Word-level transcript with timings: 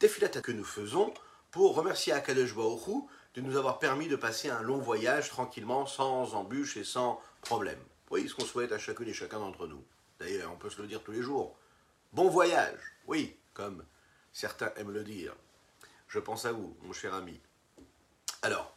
Que 0.00 0.52
nous 0.52 0.64
faisons 0.64 1.12
pour 1.50 1.74
remercier 1.74 2.12
Akadosh 2.12 2.52
Hu 2.52 3.02
de 3.34 3.40
nous 3.40 3.56
avoir 3.56 3.80
permis 3.80 4.06
de 4.06 4.14
passer 4.14 4.48
un 4.48 4.62
long 4.62 4.78
voyage 4.78 5.28
tranquillement, 5.28 5.86
sans 5.86 6.34
embûches 6.34 6.76
et 6.76 6.84
sans 6.84 7.20
problème. 7.42 7.78
Vous 7.78 8.10
voyez 8.10 8.28
ce 8.28 8.34
qu'on 8.34 8.44
souhaite 8.44 8.70
à 8.70 8.78
chacune 8.78 9.08
et 9.08 9.12
chacun 9.12 9.40
d'entre 9.40 9.66
nous. 9.66 9.84
D'ailleurs, 10.20 10.52
on 10.52 10.56
peut 10.56 10.70
se 10.70 10.80
le 10.80 10.86
dire 10.86 11.02
tous 11.02 11.10
les 11.12 11.22
jours. 11.22 11.58
Bon 12.12 12.28
voyage, 12.28 12.78
oui, 13.08 13.36
comme 13.52 13.84
certains 14.32 14.72
aiment 14.76 14.92
le 14.92 15.02
dire. 15.02 15.34
Je 16.06 16.20
pense 16.20 16.44
à 16.44 16.52
vous, 16.52 16.76
mon 16.82 16.92
cher 16.92 17.12
ami. 17.12 17.40
Alors, 18.42 18.76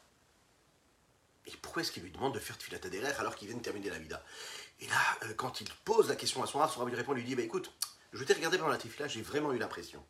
et 1.45 1.51
pourquoi 1.61 1.83
est-ce 1.83 1.91
qu'il 1.91 2.03
lui 2.03 2.11
demande 2.11 2.33
de 2.33 2.39
faire 2.39 2.57
Tfilat 2.57 2.79
alors 3.19 3.35
qu'il 3.35 3.47
vient 3.47 3.57
de 3.57 3.63
terminer 3.63 3.91
la 3.91 3.99
vida? 3.99 4.23
Et 4.79 4.87
là, 4.87 4.95
euh, 5.23 5.33
quand 5.35 5.61
il 5.61 5.69
pose 5.85 6.09
la 6.09 6.15
question 6.15 6.43
à 6.43 6.47
son 6.47 6.67
son 6.67 6.79
rabbi 6.79 6.95
répond, 6.95 7.13
lui 7.13 7.23
dit, 7.23 7.35
bah 7.35 7.43
écoute, 7.43 7.71
je 8.13 8.23
t'ai 8.23 8.33
regardé 8.33 8.57
pendant 8.57 8.71
la 8.71 8.77
tefila, 8.77 9.07
j'ai 9.07 9.21
vraiment 9.21 9.53
eu 9.53 9.57
l'impression 9.57 10.03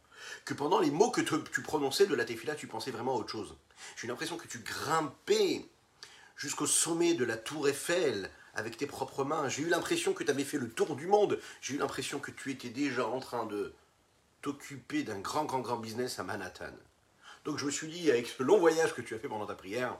que 0.45 0.53
pendant 0.53 0.79
les 0.79 0.91
mots 0.91 1.11
que 1.11 1.21
tu 1.21 1.61
prononçais 1.61 2.05
de 2.05 2.15
la 2.15 2.25
tefila, 2.25 2.55
tu 2.55 2.67
pensais 2.67 2.91
vraiment 2.91 3.13
à 3.13 3.17
autre 3.17 3.31
chose. 3.31 3.55
J'ai 3.97 4.07
eu 4.07 4.09
l'impression 4.09 4.37
que 4.37 4.47
tu 4.47 4.59
grimpais 4.59 5.65
jusqu'au 6.35 6.67
sommet 6.67 7.13
de 7.13 7.25
la 7.25 7.37
tour 7.37 7.67
Eiffel 7.67 8.29
avec 8.53 8.77
tes 8.77 8.85
propres 8.85 9.23
mains. 9.23 9.49
J'ai 9.49 9.63
eu 9.63 9.69
l'impression 9.69 10.13
que 10.13 10.23
tu 10.23 10.31
avais 10.31 10.43
fait 10.43 10.57
le 10.57 10.69
tour 10.69 10.95
du 10.95 11.07
monde. 11.07 11.39
J'ai 11.61 11.75
eu 11.75 11.77
l'impression 11.77 12.19
que 12.19 12.31
tu 12.31 12.51
étais 12.51 12.69
déjà 12.69 13.07
en 13.07 13.19
train 13.19 13.45
de 13.45 13.73
t'occuper 14.41 15.03
d'un 15.03 15.19
grand, 15.19 15.45
grand, 15.45 15.59
grand 15.59 15.77
business 15.77 16.19
à 16.19 16.23
Manhattan. 16.23 16.73
Donc 17.45 17.57
je 17.57 17.65
me 17.65 17.71
suis 17.71 17.87
dit, 17.87 18.11
avec 18.11 18.27
ce 18.27 18.43
long 18.43 18.59
voyage 18.59 18.93
que 18.93 19.01
tu 19.01 19.15
as 19.15 19.19
fait 19.19 19.27
pendant 19.27 19.45
ta 19.45 19.55
prière, 19.55 19.97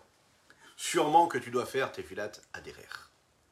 sûrement 0.78 1.28
que 1.28 1.38
tu 1.38 1.52
dois 1.52 1.66
faire 1.66 1.92
tes 1.92 2.04
filates. 2.04 2.42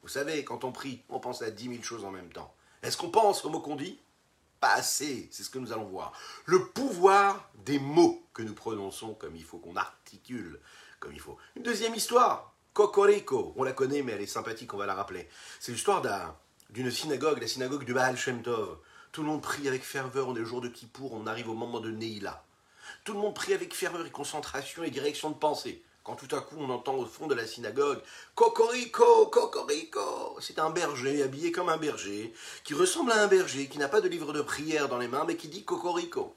Vous 0.02 0.08
savez, 0.08 0.44
quand 0.44 0.64
on 0.64 0.72
prie, 0.72 1.02
on 1.08 1.20
pense 1.20 1.42
à 1.42 1.50
dix 1.50 1.68
mille 1.68 1.84
choses 1.84 2.04
en 2.04 2.10
même 2.10 2.32
temps. 2.32 2.54
Est-ce 2.82 2.96
qu'on 2.96 3.10
pense 3.10 3.44
aux 3.44 3.50
mots 3.50 3.60
qu'on 3.60 3.76
dit? 3.76 4.00
C'est 4.82 5.28
ce 5.32 5.50
que 5.50 5.58
nous 5.58 5.72
allons 5.72 5.86
voir. 5.86 6.12
Le 6.44 6.66
pouvoir 6.66 7.50
des 7.64 7.78
mots 7.78 8.22
que 8.32 8.42
nous 8.42 8.54
prononçons 8.54 9.14
comme 9.14 9.34
il 9.36 9.44
faut, 9.44 9.58
qu'on 9.58 9.76
articule 9.76 10.60
comme 11.00 11.12
il 11.12 11.20
faut. 11.20 11.36
Une 11.56 11.64
deuxième 11.64 11.94
histoire, 11.94 12.54
Cocorico, 12.72 13.54
on 13.56 13.64
la 13.64 13.72
connaît 13.72 14.02
mais 14.02 14.12
elle 14.12 14.22
est 14.22 14.26
sympathique, 14.26 14.72
on 14.72 14.76
va 14.76 14.86
la 14.86 14.94
rappeler. 14.94 15.28
C'est 15.58 15.72
l'histoire 15.72 16.02
d'une 16.70 16.90
synagogue, 16.90 17.40
la 17.40 17.48
synagogue 17.48 17.84
de 17.84 17.92
Baal 17.92 18.16
Shem 18.16 18.42
Tov. 18.42 18.78
Tout 19.10 19.22
le 19.22 19.28
monde 19.28 19.42
prie 19.42 19.66
avec 19.68 19.82
ferveur, 19.82 20.28
on 20.28 20.36
est 20.36 20.40
le 20.40 20.44
jour 20.44 20.60
de 20.60 20.68
Kippour, 20.68 21.12
on 21.12 21.26
arrive 21.26 21.50
au 21.50 21.54
moment 21.54 21.80
de 21.80 21.90
Neila. 21.90 22.44
Tout 23.04 23.12
le 23.12 23.18
monde 23.18 23.34
prie 23.34 23.52
avec 23.52 23.74
ferveur 23.74 24.06
et 24.06 24.10
concentration 24.10 24.84
et 24.84 24.90
direction 24.90 25.30
de 25.30 25.34
pensée. 25.34 25.82
Quand 26.04 26.16
tout 26.16 26.34
à 26.34 26.40
coup 26.40 26.56
on 26.58 26.68
entend 26.70 26.96
au 26.96 27.06
fond 27.06 27.28
de 27.28 27.34
la 27.34 27.46
synagogue 27.46 28.00
Cocorico, 28.34 29.26
Cocorico 29.26 30.36
C'est 30.40 30.58
un 30.58 30.70
berger 30.70 31.22
habillé 31.22 31.52
comme 31.52 31.68
un 31.68 31.76
berger, 31.76 32.32
qui 32.64 32.74
ressemble 32.74 33.12
à 33.12 33.22
un 33.22 33.28
berger, 33.28 33.68
qui 33.68 33.78
n'a 33.78 33.88
pas 33.88 34.00
de 34.00 34.08
livre 34.08 34.32
de 34.32 34.42
prière 34.42 34.88
dans 34.88 34.98
les 34.98 35.06
mains, 35.06 35.24
mais 35.24 35.36
qui 35.36 35.46
dit 35.46 35.64
Cocorico. 35.64 36.34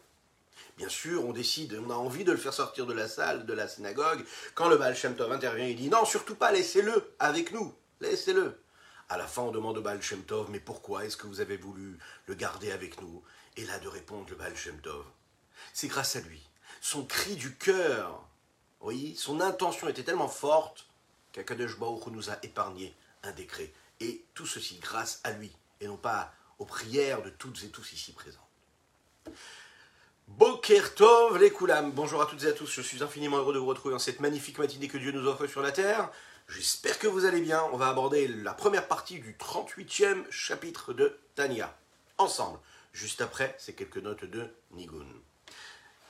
Bien 0.77 0.89
sûr, 0.89 1.25
on 1.25 1.31
décide, 1.31 1.81
on 1.83 1.89
a 1.89 1.95
envie 1.95 2.25
de 2.25 2.31
le 2.31 2.37
faire 2.37 2.53
sortir 2.53 2.85
de 2.85 2.93
la 2.93 3.07
salle, 3.07 3.45
de 3.45 3.53
la 3.53 3.67
synagogue. 3.67 4.23
Quand 4.53 4.67
le 4.67 4.77
Baal 4.77 4.95
Shem 4.95 5.15
intervient, 5.31 5.65
il 5.65 5.77
dit 5.77 5.89
Non, 5.89 6.05
surtout 6.05 6.35
pas, 6.35 6.51
laissez-le 6.51 7.15
avec 7.17 7.51
nous, 7.51 7.73
laissez-le. 8.01 8.59
À 9.07 9.17
la 9.17 9.25
fin, 9.25 9.43
on 9.43 9.51
demande 9.51 9.77
au 9.77 9.81
Baal 9.81 10.01
Shem 10.01 10.21
Mais 10.49 10.59
pourquoi 10.59 11.05
est-ce 11.05 11.17
que 11.17 11.27
vous 11.27 11.39
avez 11.39 11.57
voulu 11.57 11.97
le 12.27 12.35
garder 12.35 12.71
avec 12.71 13.01
nous? 13.01 13.23
Et 13.55 13.65
là, 13.65 13.79
de 13.79 13.87
répondre 13.87 14.25
le 14.29 14.35
Baal 14.35 14.55
Shem 14.55 14.79
C'est 15.73 15.87
grâce 15.87 16.17
à 16.17 16.21
lui. 16.21 16.41
Son 16.81 17.05
cri 17.05 17.35
du 17.35 17.55
cœur 17.55 18.24
oui, 18.85 19.15
son 19.17 19.41
intention 19.41 19.89
était 19.89 20.03
tellement 20.03 20.27
forte 20.27 20.85
qu'Akadosh 21.31 21.79
Baruch 21.79 22.05
nous 22.07 22.29
a 22.29 22.37
épargné 22.43 22.95
un 23.23 23.31
décret. 23.31 23.73
Et 23.99 24.23
tout 24.35 24.45
ceci 24.45 24.77
grâce 24.77 25.21
à 25.23 25.31
lui, 25.31 25.51
et 25.81 25.87
non 25.87 25.97
pas 25.97 26.31
aux 26.59 26.65
prières 26.65 27.23
de 27.23 27.31
toutes 27.31 27.63
et 27.63 27.69
tous 27.69 27.93
ici 27.93 28.11
présents. 28.11 28.47
Boker 30.27 30.93
Tov 30.93 31.39
les 31.39 31.51
Koulam. 31.51 31.93
Bonjour 31.93 32.21
à 32.21 32.27
toutes 32.27 32.43
et 32.43 32.47
à 32.47 32.53
tous, 32.53 32.67
je 32.67 32.81
suis 32.81 33.01
infiniment 33.01 33.37
heureux 33.37 33.55
de 33.55 33.59
vous 33.59 33.65
retrouver 33.65 33.93
dans 33.93 33.99
cette 33.99 34.19
magnifique 34.19 34.59
matinée 34.59 34.87
que 34.87 34.99
Dieu 34.99 35.11
nous 35.11 35.27
offre 35.27 35.47
sur 35.47 35.63
la 35.63 35.71
terre. 35.71 36.11
J'espère 36.47 36.99
que 36.99 37.07
vous 37.07 37.25
allez 37.25 37.41
bien. 37.41 37.63
On 37.73 37.77
va 37.77 37.89
aborder 37.89 38.27
la 38.27 38.53
première 38.53 38.87
partie 38.87 39.19
du 39.19 39.33
38e 39.33 40.29
chapitre 40.29 40.93
de 40.93 41.17
Tania. 41.33 41.75
Ensemble. 42.19 42.59
Juste 42.93 43.21
après, 43.21 43.55
c'est 43.57 43.73
quelques 43.73 43.97
notes 43.97 44.25
de 44.25 44.47
Nigun. 44.73 45.07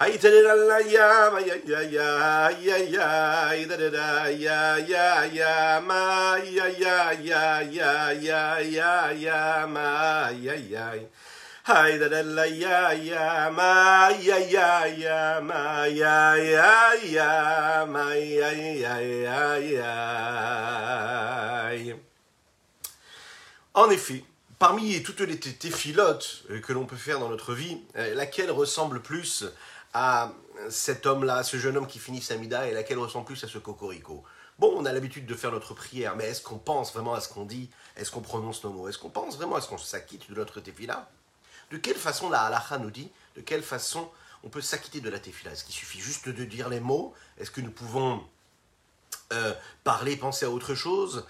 Ay 0.00 0.16
da 0.16 0.30
da 0.30 0.78
ya 0.80 1.32
En 23.74 23.90
effet, 23.90 24.24
parmi 24.60 25.02
toutes 25.02 25.20
les 25.20 25.38
téphilotes 25.38 26.44
que 26.62 26.72
l'on 26.72 26.86
peut 26.86 26.94
faire 26.96 27.18
dans 27.18 27.28
notre 27.28 27.52
vie, 27.52 27.78
laquelle 28.14 28.52
ressemble 28.52 29.02
plus 29.02 29.44
à 30.00 30.32
cet 30.70 31.06
homme-là, 31.06 31.42
ce 31.42 31.56
jeune 31.56 31.76
homme 31.76 31.88
qui 31.88 31.98
finit 31.98 32.22
sa 32.22 32.36
mida 32.36 32.68
et 32.68 32.72
laquelle 32.72 32.98
ressemble 32.98 33.26
plus 33.26 33.42
à 33.42 33.48
ce 33.48 33.58
cocorico. 33.58 34.22
Bon, 34.60 34.72
on 34.76 34.84
a 34.84 34.92
l'habitude 34.92 35.26
de 35.26 35.34
faire 35.34 35.50
notre 35.50 35.74
prière, 35.74 36.14
mais 36.14 36.26
est-ce 36.26 36.40
qu'on 36.40 36.58
pense 36.58 36.92
vraiment 36.92 37.14
à 37.14 37.20
ce 37.20 37.28
qu'on 37.28 37.44
dit? 37.44 37.68
Est-ce 37.96 38.12
qu'on 38.12 38.20
prononce 38.20 38.62
nos 38.62 38.70
mots? 38.70 38.88
Est-ce 38.88 38.98
qu'on 38.98 39.10
pense 39.10 39.36
vraiment 39.36 39.56
à 39.56 39.60
ce 39.60 39.66
qu'on 39.66 39.76
s'acquitte 39.76 40.30
de 40.30 40.36
notre 40.36 40.60
tefila? 40.60 41.10
De 41.72 41.78
quelle 41.78 41.96
façon 41.96 42.30
la 42.30 42.42
halacha 42.42 42.78
nous 42.78 42.92
dit? 42.92 43.10
De 43.34 43.40
quelle 43.40 43.64
façon 43.64 44.08
on 44.44 44.50
peut 44.50 44.60
s'acquitter 44.60 45.00
de 45.00 45.10
la 45.10 45.18
tefila? 45.18 45.50
Est-ce 45.50 45.64
qu'il 45.64 45.74
suffit 45.74 45.98
juste 45.98 46.28
de 46.28 46.44
dire 46.44 46.68
les 46.68 46.80
mots? 46.80 47.12
Est-ce 47.36 47.50
que 47.50 47.60
nous 47.60 47.72
pouvons 47.72 48.24
euh, 49.32 49.52
parler, 49.82 50.16
penser 50.16 50.46
à 50.46 50.50
autre 50.50 50.76
chose? 50.76 51.26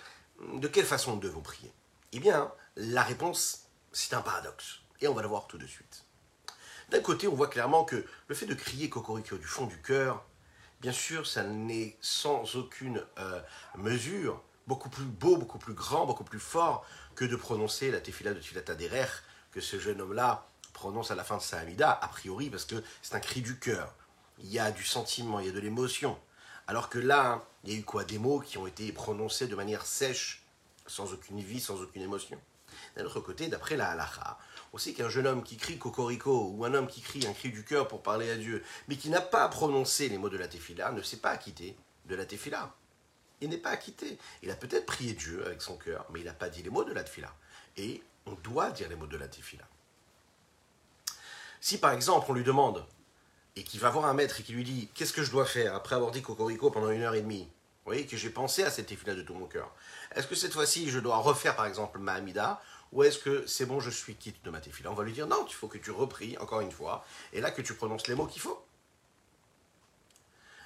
De 0.55 0.69
quelle 0.69 0.85
façon 0.85 1.15
nous 1.15 1.21
devons 1.21 1.41
prier? 1.41 1.73
Eh 2.13 2.21
bien, 2.21 2.53
la 2.77 3.03
réponse, 3.03 3.63
c'est 3.93 4.13
un 4.13 4.21
paradoxe. 4.21 4.81
Et 5.01 5.09
on 5.09 5.15
va 5.15 5.23
le 5.23 5.29
voir 5.29 5.47
tout 5.47 5.57
de 5.57 5.67
suite. 5.67 6.05
D'un 6.91 7.01
côté, 7.01 7.29
on 7.29 7.35
voit 7.35 7.49
clairement 7.49 7.85
que 7.85 8.05
le 8.29 8.35
fait 8.35 8.47
de 8.47 8.55
crier 8.55 8.89
Cocorico 8.89 9.37
du 9.37 9.47
fond 9.47 9.67
du 9.67 9.81
cœur, 9.83 10.25
bien 10.81 10.93
sûr, 10.93 11.27
ça 11.27 11.43
n'est 11.43 11.97
sans 12.01 12.57
aucune 12.57 13.05
euh, 13.19 13.41
mesure 13.77 14.43
beaucoup 14.67 14.89
plus 14.89 15.05
beau, 15.05 15.37
beaucoup 15.37 15.59
plus 15.59 15.75
grand, 15.75 16.07
beaucoup 16.07 16.25
plus 16.25 16.41
fort 16.41 16.87
que 17.15 17.25
de 17.25 17.37
prononcer 17.37 17.91
la 17.91 18.01
tefila 18.01 18.33
de 18.33 18.41
Tfilata 18.41 18.75
Derer 18.75 19.09
que 19.51 19.61
ce 19.61 19.79
jeune 19.79 20.01
homme-là 20.01 20.47
prononce 20.73 21.11
à 21.11 21.15
la 21.15 21.25
fin 21.25 21.39
de 21.39 21.43
sa 21.43 21.59
Hamida, 21.59 21.91
a 21.91 22.09
priori 22.09 22.51
parce 22.51 22.65
que 22.65 22.77
c'est 23.03 23.15
un 23.15 23.21
cri 23.21 23.41
du 23.41 23.59
cœur. 23.59 23.95
Il 24.39 24.47
y 24.47 24.59
a 24.59 24.71
du 24.71 24.85
sentiment, 24.85 25.41
il 25.41 25.47
y 25.47 25.49
a 25.49 25.53
de 25.53 25.59
l'émotion. 25.59 26.19
Alors 26.67 26.91
que 26.91 26.99
là, 26.99 27.43
il 27.65 27.73
y 27.73 27.77
a 27.77 27.79
eu 27.79 27.83
quoi? 27.83 28.05
Des 28.05 28.19
mots 28.19 28.41
qui 28.41 28.59
ont 28.59 28.67
été 28.67 28.93
prononcés 28.93 29.49
de 29.49 29.57
manière 29.57 29.87
sèche, 29.87 30.45
sans 30.87 31.13
aucune 31.13 31.41
vie, 31.41 31.61
sans 31.61 31.81
aucune 31.81 32.03
émotion. 32.03 32.39
D'un 32.97 33.05
autre 33.05 33.21
côté, 33.21 33.49
d'après 33.49 33.77
la 33.77 33.91
halacha, 33.91 34.39
on 34.73 34.79
qu'un 34.79 35.09
jeune 35.09 35.27
homme 35.27 35.43
qui 35.43 35.57
crie 35.57 35.79
cocorico 35.79 36.51
ou 36.55 36.65
un 36.65 36.75
homme 36.75 36.87
qui 36.87 37.01
crie 37.01 37.27
un 37.27 37.33
cri 37.33 37.51
du 37.51 37.65
cœur 37.65 37.89
pour 37.89 38.03
parler 38.03 38.31
à 38.31 38.37
Dieu, 38.37 38.63
mais 38.89 38.97
qui 38.97 39.11
n'a 39.11 39.21
pas 39.21 39.49
prononcé 39.49 40.09
les 40.09 40.19
mots 40.19 40.29
de 40.29 40.37
la 40.37 40.49
tefila, 40.49 40.93
ne 40.93 41.03
s'est 41.03 41.19
pas 41.19 41.31
acquitté 41.31 41.77
de 42.07 42.15
la 42.15 42.27
tefila. 42.27 42.75
Il 43.41 43.51
n'est 43.51 43.59
pas 43.59 43.71
acquitté. 43.71 44.19
Il 44.43 44.51
a 44.51 44.57
peut-être 44.57 44.87
prié 44.87 45.13
Dieu 45.13 45.45
avec 45.47 45.63
son 45.63 45.77
cœur, 45.77 46.07
mais 46.11 46.21
il 46.21 46.27
n'a 46.27 46.33
pas 46.33 46.49
dit 46.49 46.63
les 46.63 46.71
mots 46.71 46.85
de 46.85 46.93
la 46.93 47.05
tefila. 47.05 47.35
Et 47.77 48.03
on 48.27 48.33
doit 48.33 48.71
dire 48.71 48.89
les 48.89 48.97
mots 48.97 49.07
de 49.07 49.17
la 49.17 49.29
tefila. 49.29 49.65
Si 51.61 51.79
par 51.79 51.93
exemple 51.93 52.27
on 52.31 52.35
lui 52.35 52.45
demande 52.45 52.85
et 53.57 53.65
qu'il 53.65 53.81
va 53.81 53.91
voir 53.91 54.07
un 54.07 54.15
maître 54.15 54.41
et 54.41 54.43
qui 54.43 54.53
lui 54.53 54.65
dit 54.65 54.89
qu'est-ce 54.95 55.13
que 55.13 55.25
je 55.25 55.31
dois 55.31 55.47
faire 55.47 55.75
après 55.75 55.97
avoir 55.97 56.11
dit 56.11 56.23
cocorico 56.23 56.71
pendant 56.71 56.91
une 56.91 57.03
heure 57.03 57.15
et 57.15 57.23
demie, 57.23 57.49
vous 57.89 57.95
voyez 57.95 58.07
que 58.07 58.19
j'ai 58.19 58.29
pensé 58.29 58.65
à 58.65 58.71
cette 58.71 58.85
tefila 58.85 59.15
de 59.15 59.23
tout 59.23 59.33
mon 59.33 59.47
cœur. 59.47 59.75
Est-ce 60.15 60.27
que 60.27 60.35
cette 60.35 60.53
fois-ci 60.53 60.91
je 60.91 60.99
dois 60.99 61.17
refaire 61.17 61.57
par 61.57 61.65
exemple 61.65 61.99
ma 61.99 62.13
Hamida 62.13 62.63
ou 62.93 63.03
est-ce 63.03 63.19
que 63.19 63.47
c'est 63.47 63.65
bon, 63.65 63.81
je 63.81 63.89
suis 63.89 64.15
quitte 64.15 64.45
de 64.45 64.51
ma 64.51 64.61
tefila 64.61 64.91
On 64.91 64.95
va 64.95 65.05
lui 65.05 65.13
dire 65.15 65.27
non, 65.27 65.47
il 65.49 65.55
faut 65.55 65.69
que 65.69 65.79
tu 65.79 65.91
repries 65.91 66.37
encore 66.37 66.61
une 66.61 66.71
fois, 66.71 67.03
et 67.33 67.41
là 67.41 67.51
que 67.51 67.63
tu 67.63 67.73
prononces 67.73 68.07
les 68.07 68.15
mots 68.15 68.27
qu'il 68.27 68.43
faut. 68.43 68.63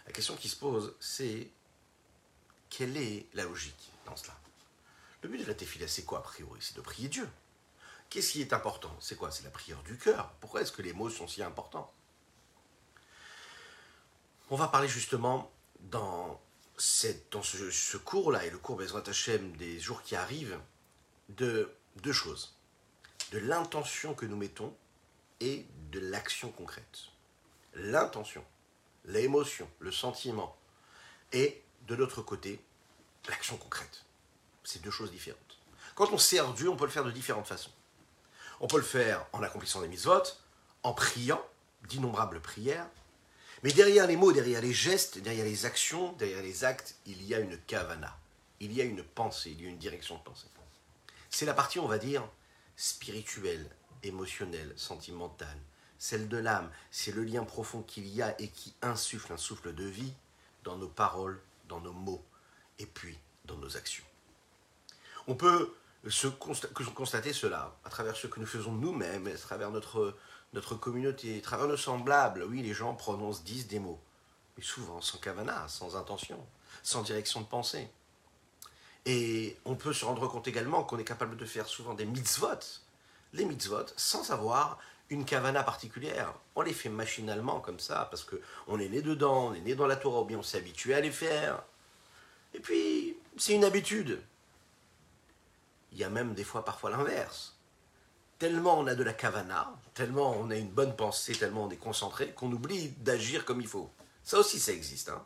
La 0.07 0.13
question 0.13 0.35
qui 0.35 0.49
se 0.49 0.57
pose, 0.57 0.97
c'est 0.99 1.49
quelle 2.69 2.97
est 2.97 3.29
la 3.35 3.45
logique 3.45 3.93
dans 4.05 4.17
cela? 4.17 4.35
Le 5.23 5.29
but 5.29 5.39
de 5.39 5.47
la 5.47 5.55
tefila, 5.55 5.87
c'est 5.87 6.03
quoi 6.03 6.19
a 6.19 6.23
priori? 6.23 6.59
C'est 6.61 6.75
de 6.75 6.81
prier 6.81 7.09
Dieu. 7.09 7.29
Qu'est-ce 8.11 8.33
qui 8.33 8.41
est 8.41 8.53
important? 8.53 8.97
C'est 8.99 9.17
quoi? 9.17 9.31
C'est 9.31 9.45
la 9.45 9.51
prière 9.51 9.81
du 9.85 9.97
cœur. 9.97 10.33
Pourquoi 10.41 10.63
est-ce 10.63 10.73
que 10.73 10.83
les 10.83 10.93
mots 10.93 11.09
sont 11.09 11.29
si 11.29 11.41
importants? 11.41 11.93
On 14.51 14.57
va 14.57 14.67
parler 14.67 14.89
justement 14.89 15.53
dans, 15.79 16.41
cette, 16.77 17.33
dans 17.33 17.43
ce, 17.43 17.97
cours-là 17.97 18.45
et 18.45 18.51
le 18.51 18.59
cours 18.59 18.77
Bezrat 18.77 19.03
Hashem 19.07 19.57
des 19.57 19.79
jours 19.79 20.03
qui 20.03 20.17
arrivent 20.17 20.59
de 21.29 21.71
deux 21.97 22.13
choses. 22.13 22.57
De 23.31 23.39
l'intention 23.39 24.15
que 24.15 24.27
nous 24.27 24.37
mettons 24.37 24.75
et 25.41 25.67
de 25.91 26.01
l'action 26.01 26.51
concrète. 26.51 27.07
L'intention, 27.75 28.45
l'émotion, 29.05 29.69
le 29.79 29.93
sentiment 29.93 30.57
et 31.33 31.63
de 31.87 31.95
l'autre 31.95 32.23
côté, 32.23 32.63
l'action 33.29 33.57
concrète. 33.57 34.05
C'est 34.65 34.83
deux 34.83 34.91
choses 34.91 35.11
différentes. 35.11 35.59
Quand 35.95 36.13
on 36.13 36.19
sert 36.19 36.53
Dieu, 36.55 36.69
on 36.69 36.77
peut 36.77 36.85
le 36.85 36.91
faire 36.91 37.05
de 37.05 37.11
différentes 37.11 37.47
façons. 37.47 37.73
On 38.61 38.67
peut 38.67 38.77
le 38.77 38.83
faire 38.83 39.27
en 39.33 39.43
accomplissant 39.43 39.81
des 39.81 39.89
mitzvot, 39.89 40.23
en 40.83 40.95
priant, 40.95 41.43
d'innombrables 41.89 42.41
prières, 42.41 42.87
mais 43.63 43.73
derrière 43.73 44.07
les 44.07 44.17
mots, 44.17 44.33
derrière 44.33 44.61
les 44.61 44.73
gestes, 44.73 45.19
derrière 45.19 45.45
les 45.45 45.67
actions, 45.67 46.13
derrière 46.15 46.43
les 46.43 46.65
actes, 46.65 46.97
il 47.07 47.23
y 47.25 47.35
a 47.35 47.39
une 47.39 47.57
kavana, 47.59 48.19
il 48.61 48.73
y 48.73 48.81
a 48.81 48.85
une 48.85 49.03
pensée, 49.03 49.51
il 49.51 49.63
y 49.63 49.67
a 49.67 49.69
une 49.69 49.79
direction 49.79 50.17
de 50.17 50.23
pensée. 50.23 50.47
C'est 51.31 51.47
la 51.47 51.55
partie, 51.55 51.79
on 51.79 51.89
va 51.89 51.99
dire, 51.99 52.29
spirituelle, 52.77 53.67
émotionnelle, 54.03 54.73
sentimentale, 54.77 55.59
celle 55.99 56.29
de 56.29 56.37
l'âme, 56.37 56.71
c'est 56.91 57.13
le 57.13 57.23
lien 57.23 57.45
profond 57.45 57.83
qu'il 57.83 58.07
y 58.09 58.21
a 58.21 58.39
et 58.41 58.49
qui 58.49 58.75
insuffle 58.83 59.33
un 59.33 59.37
souffle 59.37 59.73
de 59.73 59.85
vie 59.85 60.13
dans 60.65 60.77
nos 60.77 60.89
paroles, 60.89 61.41
dans 61.69 61.81
nos 61.81 61.93
mots, 61.93 62.25
et 62.79 62.87
puis 62.87 63.17
dans 63.45 63.57
nos 63.57 63.77
actions. 63.77 64.05
On 65.27 65.37
peut 65.37 65.75
se 66.09 66.27
constater 66.27 67.33
cela 67.33 67.77
à 67.85 67.91
travers 67.91 68.17
ce 68.17 68.27
que 68.27 68.41
nous 68.41 68.47
faisons 68.47 68.73
nous-mêmes, 68.73 69.29
à 69.29 69.39
travers 69.39 69.71
notre, 69.71 70.17
notre 70.53 70.75
communauté, 70.75 71.41
travers 71.41 71.67
nos 71.67 71.77
semblables. 71.77 72.45
Oui, 72.45 72.63
les 72.63 72.75
gens 72.75 72.95
prononcent, 72.95 73.45
disent 73.45 73.69
des 73.69 73.79
mots, 73.79 74.01
mais 74.57 74.63
souvent 74.63 75.01
sans 75.01 75.19
kavana, 75.19 75.67
sans 75.69 75.97
intention, 75.97 76.39
sans 76.83 77.03
direction 77.03 77.41
de 77.41 77.47
pensée. 77.47 77.89
Et 79.05 79.57
on 79.65 79.75
peut 79.75 79.93
se 79.93 80.05
rendre 80.05 80.29
compte 80.29 80.47
également 80.47 80.85
qu'on 80.85 80.99
est 80.99 81.05
capable 81.05 81.37
de 81.37 81.45
faire 81.45 81.67
souvent 81.67 81.95
des 81.95 82.05
mitzvot, 82.05 82.81
les 83.33 83.45
mitzvot, 83.45 83.87
sans 83.97 84.31
avoir 84.31 84.79
une 85.11 85.25
kavana 85.25 85.63
particulière. 85.63 86.35
On 86.55 86.63
les 86.63 86.73
fait 86.73 86.89
machinalement 86.89 87.61
comme 87.61 87.81
ça, 87.81 88.07
parce 88.11 88.25
qu'on 88.25 88.79
est 88.79 88.89
né 88.89 89.03
dedans, 89.03 89.49
on 89.49 89.55
est 89.55 89.61
né 89.61 89.75
dans 89.75 89.87
la 89.87 89.97
Torah, 89.97 90.21
ou 90.21 90.25
bien 90.25 90.39
on 90.39 90.43
s'est 90.43 90.59
habitué 90.59 90.95
à 90.95 91.01
les 91.01 91.11
faire. 91.11 91.63
Et 92.55 92.61
puis, 92.61 93.17
c'est 93.37 93.55
une 93.55 93.65
habitude. 93.65 94.23
Il 95.93 95.99
y 95.99 96.05
a 96.05 96.11
même 96.11 96.35
des 96.35 96.45
fois 96.45 96.65
parfois 96.65 96.91
l'inverse. 96.91 97.52
Tellement 98.43 98.77
on 98.77 98.89
a 98.89 98.97
de 98.97 99.05
la 99.05 99.13
kavana, 99.13 99.73
tellement 99.95 100.33
on 100.33 100.51
a 100.51 100.57
une 100.57 100.69
bonne 100.69 100.97
pensée, 100.97 101.33
tellement 101.33 101.67
on 101.67 101.71
est 101.71 101.77
concentré, 101.77 102.33
qu'on 102.33 102.51
oublie 102.51 102.89
d'agir 102.99 103.45
comme 103.45 103.61
il 103.61 103.69
faut. 103.69 103.89
Ça 104.25 104.37
aussi, 104.37 104.59
ça 104.59 104.73
existe. 104.73 105.11
Hein. 105.11 105.25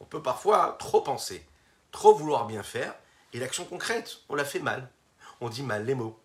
On 0.00 0.04
peut 0.04 0.20
parfois 0.20 0.76
trop 0.78 1.00
penser, 1.00 1.46
trop 1.92 2.14
vouloir 2.14 2.46
bien 2.46 2.62
faire, 2.62 2.94
et 3.32 3.38
l'action 3.38 3.64
concrète, 3.64 4.18
on 4.28 4.34
la 4.34 4.44
fait 4.44 4.58
mal. 4.58 4.90
On 5.40 5.48
dit 5.48 5.62
mal 5.62 5.86
les 5.86 5.94
mots. 5.94 6.20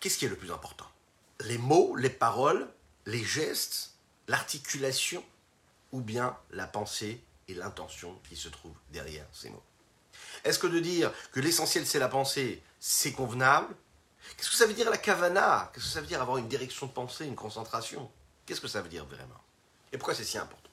Qu'est-ce 0.00 0.18
qui 0.18 0.26
est 0.26 0.28
le 0.28 0.36
plus 0.36 0.52
important? 0.52 0.90
Les 1.40 1.56
mots, 1.56 1.96
les 1.96 2.10
paroles, 2.10 2.68
les 3.06 3.24
gestes, 3.24 3.94
l'articulation, 4.28 5.24
ou 5.92 6.02
bien 6.02 6.36
la 6.50 6.66
pensée 6.66 7.24
et 7.48 7.54
l'intention 7.54 8.20
qui 8.28 8.36
se 8.36 8.50
trouvent 8.50 8.76
derrière 8.90 9.24
ces 9.32 9.48
mots? 9.48 9.62
Est-ce 10.44 10.58
que 10.58 10.66
de 10.66 10.78
dire 10.78 11.10
que 11.32 11.40
l'essentiel 11.40 11.86
c'est 11.86 11.98
la 11.98 12.08
pensée, 12.08 12.62
c'est 12.88 13.10
convenable. 13.10 13.74
Qu'est-ce 14.36 14.50
que 14.50 14.54
ça 14.54 14.64
veut 14.64 14.72
dire 14.72 14.88
la 14.88 14.96
kavana? 14.96 15.72
Qu'est-ce 15.74 15.86
que 15.86 15.90
ça 15.90 16.00
veut 16.00 16.06
dire 16.06 16.22
avoir 16.22 16.36
une 16.36 16.46
direction 16.46 16.86
de 16.86 16.92
pensée, 16.92 17.26
une 17.26 17.34
concentration? 17.34 18.08
Qu'est-ce 18.46 18.60
que 18.60 18.68
ça 18.68 18.80
veut 18.80 18.88
dire 18.88 19.04
vraiment? 19.06 19.42
Et 19.92 19.98
pourquoi 19.98 20.14
c'est 20.14 20.22
si 20.22 20.38
important? 20.38 20.70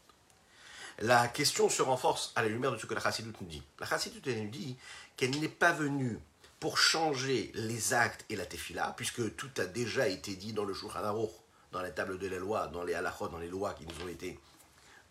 La 0.99 1.27
question 1.27 1.69
se 1.69 1.81
renforce 1.81 2.31
à 2.35 2.43
la 2.43 2.49
lumière 2.49 2.71
de 2.71 2.77
ce 2.77 2.85
que 2.85 2.93
la 2.93 3.01
Chassidoute 3.01 3.41
nous 3.41 3.47
dit. 3.47 3.63
La 3.79 3.87
Chassidoute 3.87 4.27
nous 4.27 4.49
dit 4.49 4.77
qu'elle 5.17 5.39
n'est 5.39 5.49
pas 5.49 5.71
venue 5.71 6.19
pour 6.59 6.77
changer 6.77 7.51
les 7.55 7.95
actes 7.95 8.25
et 8.29 8.35
la 8.35 8.45
tefila, 8.45 8.93
puisque 8.95 9.35
tout 9.35 9.49
a 9.57 9.65
déjà 9.65 10.07
été 10.07 10.35
dit 10.35 10.53
dans 10.53 10.65
le 10.65 10.75
Shulchan 10.75 11.03
Aruch, 11.03 11.31
dans 11.71 11.81
la 11.81 11.89
table 11.89 12.19
de 12.19 12.27
la 12.27 12.37
loi, 12.37 12.67
dans 12.67 12.83
les 12.83 12.93
halachot, 12.93 13.29
dans 13.29 13.39
les 13.39 13.47
lois 13.47 13.73
qui 13.73 13.87
nous 13.87 14.05
ont 14.05 14.07
été 14.07 14.39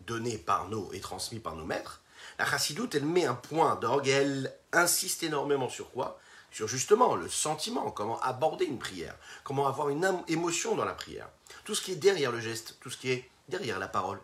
données 0.07 0.37
par 0.37 0.69
nous 0.69 0.89
et 0.93 1.01
transmises 1.01 1.41
par 1.41 1.57
nos 1.57 1.65
maîtres. 1.65 2.01
La 2.39 2.45
chassidoute, 2.45 2.95
elle 2.95 3.05
met 3.05 3.25
un 3.25 3.35
point 3.35 3.75
d'orgue 3.75 4.07
elle 4.07 4.55
insiste 4.71 5.23
énormément 5.23 5.67
sur 5.67 5.91
quoi? 5.91 6.17
Sur 6.53 6.67
justement 6.67 7.15
le 7.15 7.27
sentiment, 7.27 7.89
comment 7.89 8.21
aborder 8.21 8.65
une 8.65 8.77
prière, 8.77 9.17
comment 9.43 9.67
avoir 9.67 9.89
une 9.89 10.23
émotion 10.27 10.75
dans 10.75 10.85
la 10.85 10.93
prière. 10.93 11.27
Tout 11.65 11.73
ce 11.73 11.81
qui 11.81 11.93
est 11.93 11.95
derrière 11.95 12.31
le 12.31 12.39
geste, 12.39 12.77
tout 12.79 12.91
ce 12.91 12.97
qui 12.97 13.11
est 13.11 13.27
derrière 13.49 13.79
la 13.79 13.87
parole. 13.87 14.19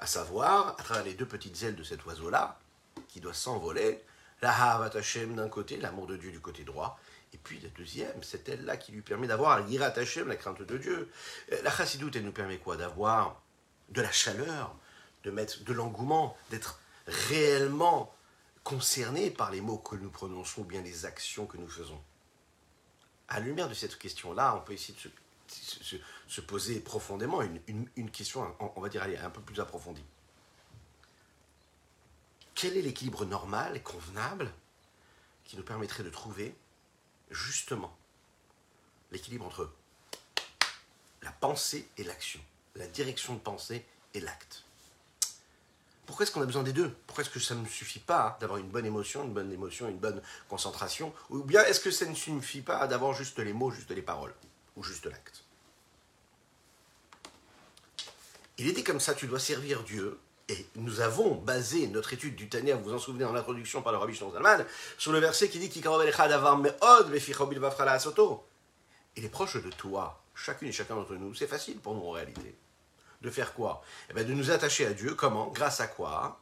À 0.00 0.06
savoir, 0.06 0.74
à 0.80 0.82
travers 0.82 1.04
les 1.04 1.14
deux 1.14 1.26
petites 1.26 1.62
ailes 1.62 1.76
de 1.76 1.84
cet 1.84 2.04
oiseau-là, 2.04 2.58
qui 3.06 3.20
doit 3.20 3.34
s'envoler, 3.34 4.02
la 4.42 4.52
Havat 4.52 4.98
Hashem 4.98 5.36
d'un 5.36 5.48
côté, 5.48 5.76
l'amour 5.76 6.08
de 6.08 6.16
Dieu 6.16 6.32
du 6.32 6.40
côté 6.40 6.64
droit, 6.64 6.98
et 7.32 7.38
puis 7.38 7.60
la 7.60 7.68
deuxième, 7.68 8.20
c'est 8.22 8.48
elle-là 8.48 8.76
qui 8.76 8.90
lui 8.90 9.02
permet 9.02 9.28
d'avoir 9.28 9.60
l'Irat 9.60 9.96
Hashem, 9.96 10.26
la 10.26 10.34
crainte 10.34 10.62
de 10.62 10.76
Dieu. 10.76 11.08
La 11.62 11.70
chassidoute, 11.70 12.16
elle 12.16 12.24
nous 12.24 12.32
permet 12.32 12.58
quoi? 12.58 12.76
D'avoir 12.76 13.40
de 13.90 14.02
la 14.02 14.10
chaleur, 14.10 14.74
de 15.22 15.30
mettre 15.30 15.62
de 15.62 15.72
l'engouement, 15.72 16.36
d'être 16.50 16.80
réellement 17.06 18.12
concernés 18.64 19.30
par 19.30 19.50
les 19.50 19.60
mots 19.60 19.78
que 19.78 19.96
nous 19.96 20.10
prononçons 20.10 20.62
ou 20.62 20.64
bien 20.64 20.82
les 20.82 21.04
actions 21.04 21.46
que 21.46 21.56
nous 21.56 21.68
faisons 21.68 22.00
À 23.28 23.40
la 23.40 23.46
lumière 23.46 23.68
de 23.68 23.74
cette 23.74 23.98
question-là, 23.98 24.56
on 24.56 24.60
peut 24.60 24.72
essayer 24.72 24.94
de 24.94 26.00
se, 26.28 26.40
poser 26.40 26.80
profondément 26.80 27.40
une, 27.42 28.10
question, 28.10 28.54
on 28.60 28.80
va 28.80 28.88
dire, 28.88 29.02
un 29.02 29.30
peu 29.30 29.40
plus 29.40 29.60
approfondie. 29.60 30.04
Quel 32.54 32.76
est 32.76 32.82
l'équilibre 32.82 33.24
normal 33.24 33.76
et 33.76 33.80
convenable 33.80 34.52
qui 35.44 35.56
nous 35.56 35.62
permettrait 35.62 36.02
de 36.02 36.10
trouver 36.10 36.54
justement 37.30 37.96
l'équilibre 39.10 39.46
entre 39.46 39.72
la 41.22 41.32
pensée 41.32 41.88
et 41.96 42.04
l'action, 42.04 42.40
la 42.74 42.86
direction 42.86 43.34
de 43.34 43.40
pensée 43.40 43.84
et 44.14 44.20
l'acte? 44.20 44.64
Pourquoi 46.10 46.24
est-ce 46.24 46.32
qu'on 46.32 46.42
a 46.42 46.46
besoin 46.46 46.64
des 46.64 46.72
deux? 46.72 46.90
Pourquoi 47.06 47.22
est-ce 47.22 47.30
que 47.30 47.38
ça 47.38 47.54
ne 47.54 47.64
suffit 47.68 48.00
pas 48.00 48.36
d'avoir 48.40 48.58
une 48.58 48.66
bonne 48.68 48.84
émotion, 48.84 49.22
une 49.22 49.32
bonne 49.32 49.52
émotion, 49.52 49.88
une 49.88 50.00
bonne 50.00 50.20
concentration? 50.48 51.14
Ou 51.30 51.44
bien 51.44 51.62
est-ce 51.66 51.78
que 51.78 51.92
ça 51.92 52.04
ne 52.04 52.16
suffit 52.16 52.62
pas 52.62 52.88
d'avoir 52.88 53.14
juste 53.14 53.38
les 53.38 53.52
mots, 53.52 53.70
juste 53.70 53.92
les 53.92 54.02
paroles? 54.02 54.34
Ou 54.74 54.82
juste 54.82 55.06
l'acte? 55.06 55.44
Il 58.58 58.66
était 58.66 58.82
comme 58.82 58.98
ça, 58.98 59.14
tu 59.14 59.28
dois 59.28 59.38
servir 59.38 59.84
Dieu. 59.84 60.18
Et 60.48 60.66
nous 60.74 61.00
avons 61.00 61.36
basé 61.36 61.86
notre 61.86 62.12
étude 62.12 62.34
du 62.34 62.48
Tania, 62.48 62.74
vous 62.74 62.90
vous 62.90 62.94
en 62.94 62.98
souvenez 62.98 63.24
en 63.24 63.36
introduction 63.36 63.80
par 63.80 63.92
le 63.92 63.98
Rabbi 63.98 64.16
Zalman, 64.16 64.64
sur 64.98 65.12
le 65.12 65.20
verset 65.20 65.48
qui 65.48 65.60
dit 65.60 65.70
Il 69.16 69.24
est 69.24 69.28
proche 69.28 69.62
de 69.62 69.70
toi, 69.70 70.24
chacune 70.34 70.66
et 70.66 70.72
chacun 70.72 70.96
d'entre 70.96 71.14
nous. 71.14 71.36
C'est 71.36 71.46
facile 71.46 71.78
pour 71.78 71.94
nous 71.94 72.02
en 72.02 72.10
réalité 72.10 72.56
de 73.20 73.30
faire 73.30 73.54
quoi 73.54 73.82
eh 74.08 74.14
bien, 74.14 74.24
De 74.24 74.32
nous 74.32 74.50
attacher 74.50 74.86
à 74.86 74.92
Dieu. 74.92 75.14
Comment? 75.14 75.48
Grâce 75.48 75.80
à 75.80 75.86
quoi? 75.86 76.40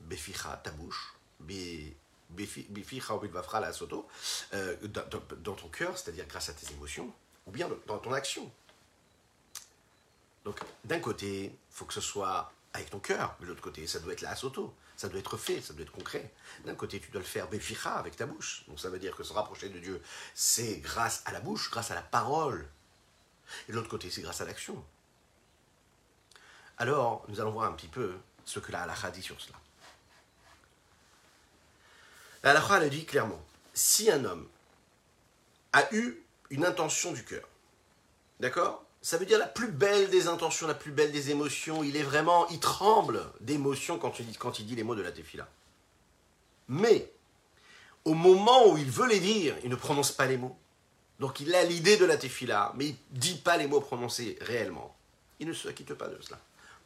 Beficha, 0.00 0.60
ta 0.62 0.70
bouche. 0.70 1.14
Beficha 1.40 3.14
la 3.60 3.72
soto. 3.72 4.08
Euh, 4.54 4.76
dans 4.86 5.54
ton 5.54 5.68
cœur, 5.68 5.96
c'est-à-dire 5.96 6.26
grâce 6.26 6.48
à 6.48 6.52
tes 6.52 6.72
émotions, 6.72 7.12
ou 7.46 7.50
bien 7.50 7.68
dans 7.86 7.98
ton 7.98 8.12
action. 8.12 8.50
Donc, 10.44 10.58
d'un 10.84 11.00
côté, 11.00 11.44
il 11.44 11.52
faut 11.70 11.84
que 11.84 11.94
ce 11.94 12.00
soit 12.00 12.52
avec 12.72 12.90
ton 12.90 13.00
cœur, 13.00 13.36
de 13.40 13.46
l'autre 13.46 13.60
côté, 13.60 13.86
ça 13.86 13.98
doit 13.98 14.12
être 14.12 14.22
la 14.22 14.34
soto. 14.36 14.74
Ça 14.96 15.08
doit 15.08 15.18
être 15.18 15.38
fait, 15.38 15.62
ça 15.62 15.72
doit 15.72 15.82
être 15.82 15.92
concret. 15.92 16.30
D'un 16.66 16.74
côté, 16.74 17.00
tu 17.00 17.10
dois 17.10 17.22
le 17.22 17.26
faire 17.26 17.48
beficha 17.48 17.94
avec 17.94 18.16
ta 18.16 18.26
bouche. 18.26 18.64
Donc, 18.68 18.78
ça 18.78 18.90
veut 18.90 18.98
dire 18.98 19.16
que 19.16 19.22
se 19.22 19.32
rapprocher 19.32 19.70
de 19.70 19.78
Dieu, 19.78 20.02
c'est 20.34 20.76
grâce 20.76 21.22
à 21.24 21.32
la 21.32 21.40
bouche, 21.40 21.70
grâce 21.70 21.90
à 21.90 21.94
la 21.94 22.02
parole. 22.02 22.68
Et 23.66 23.72
de 23.72 23.76
l'autre 23.76 23.88
côté, 23.88 24.10
c'est 24.10 24.20
grâce 24.20 24.42
à 24.42 24.44
l'action. 24.44 24.84
Alors, 26.80 27.22
nous 27.28 27.42
allons 27.42 27.50
voir 27.50 27.70
un 27.70 27.74
petit 27.74 27.88
peu 27.88 28.14
ce 28.46 28.58
que 28.58 28.72
la 28.72 28.80
halakha 28.80 29.10
dit 29.10 29.20
sur 29.20 29.38
cela. 29.38 29.56
La 32.42 32.52
halakha, 32.52 32.82
elle 32.82 32.88
dit 32.88 33.04
clairement, 33.04 33.40
si 33.74 34.10
un 34.10 34.24
homme 34.24 34.48
a 35.74 35.94
eu 35.94 36.22
une 36.48 36.64
intention 36.64 37.12
du 37.12 37.22
cœur, 37.22 37.46
d'accord 38.40 38.82
Ça 39.02 39.18
veut 39.18 39.26
dire 39.26 39.38
la 39.38 39.46
plus 39.46 39.70
belle 39.70 40.08
des 40.08 40.26
intentions, 40.26 40.66
la 40.66 40.72
plus 40.72 40.90
belle 40.90 41.12
des 41.12 41.30
émotions, 41.30 41.84
il 41.84 41.98
est 41.98 42.02
vraiment, 42.02 42.48
il 42.48 42.60
tremble 42.60 43.26
d'émotion 43.40 43.98
quand, 43.98 44.18
il, 44.18 44.64
dit 44.64 44.74
les 44.74 44.82
mots 44.82 44.94
de 44.94 45.02
la 45.02 45.12
tefila. 45.12 45.46
Mais, 46.68 47.12
au 48.06 48.14
moment 48.14 48.68
où 48.68 48.78
il 48.78 48.90
veut 48.90 49.06
les 49.06 49.20
dire, 49.20 49.54
il 49.64 49.68
ne 49.68 49.76
prononce 49.76 50.12
pas 50.12 50.24
les 50.24 50.38
mots. 50.38 50.56
Donc 51.18 51.40
il 51.40 51.54
a 51.54 51.62
l'idée 51.62 51.98
de 51.98 52.06
la 52.06 52.16
tefila, 52.16 52.72
mais 52.74 52.86
il 52.86 52.96
ne 53.12 53.20
dit 53.20 53.36
pas 53.36 53.58
les 53.58 53.66
mots 53.66 53.82
prononcés 53.82 54.38
réellement. 54.40 54.96
Il 55.40 55.46
ne 55.46 55.52
se 55.52 55.68
quitte 55.68 55.92
pas 55.92 56.08
de 56.08 56.18
cela. 56.22 56.40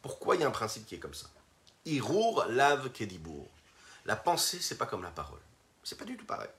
Pourquoi 0.05 0.35
il 0.35 0.41
y 0.41 0.43
a 0.43 0.47
un 0.47 0.51
principe 0.51 0.85
qui 0.85 0.93
est 0.93 0.99
comme 0.99 1.15
ça? 1.15 1.25
Irour 1.83 2.45
lave 2.49 2.91
kedibour. 2.91 3.47
La 4.05 4.15
pensée, 4.15 4.59
c'est 4.61 4.77
pas 4.77 4.85
comme 4.85 5.01
la 5.01 5.09
parole. 5.09 5.39
C'est 5.83 5.97
pas 5.97 6.05
du 6.05 6.15
tout 6.15 6.27
pareil. 6.27 6.51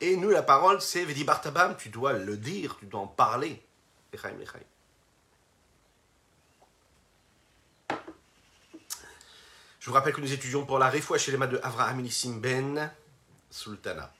Et 0.00 0.16
nous, 0.16 0.30
la 0.30 0.44
parole, 0.44 0.80
c'est 0.80 1.04
Vedi 1.04 1.24
Bartabam, 1.24 1.76
tu 1.76 1.88
dois 1.88 2.12
le 2.12 2.36
dire, 2.36 2.76
tu 2.78 2.86
dois 2.86 3.00
en 3.00 3.08
parler. 3.08 3.60
Je 4.12 4.28
vous 9.86 9.92
rappelle 9.92 10.14
que 10.14 10.20
nous 10.20 10.32
étudions 10.32 10.64
pour 10.64 10.78
la 10.78 10.88
Refoua 10.88 11.16
les 11.16 11.36
de 11.48 11.58
Avraham 11.64 12.00
Nissim 12.00 12.38
Ben 12.38 12.92
Sultana. 13.50 14.12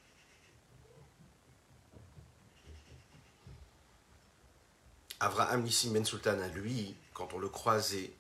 Avraham 5.20 5.62
Nissim 5.62 5.92
Ben 5.92 6.04
Sultana, 6.04 6.48
lui, 6.48 6.96
quand 7.20 7.34
on 7.34 7.38
le 7.38 7.50
croisait, 7.50 8.14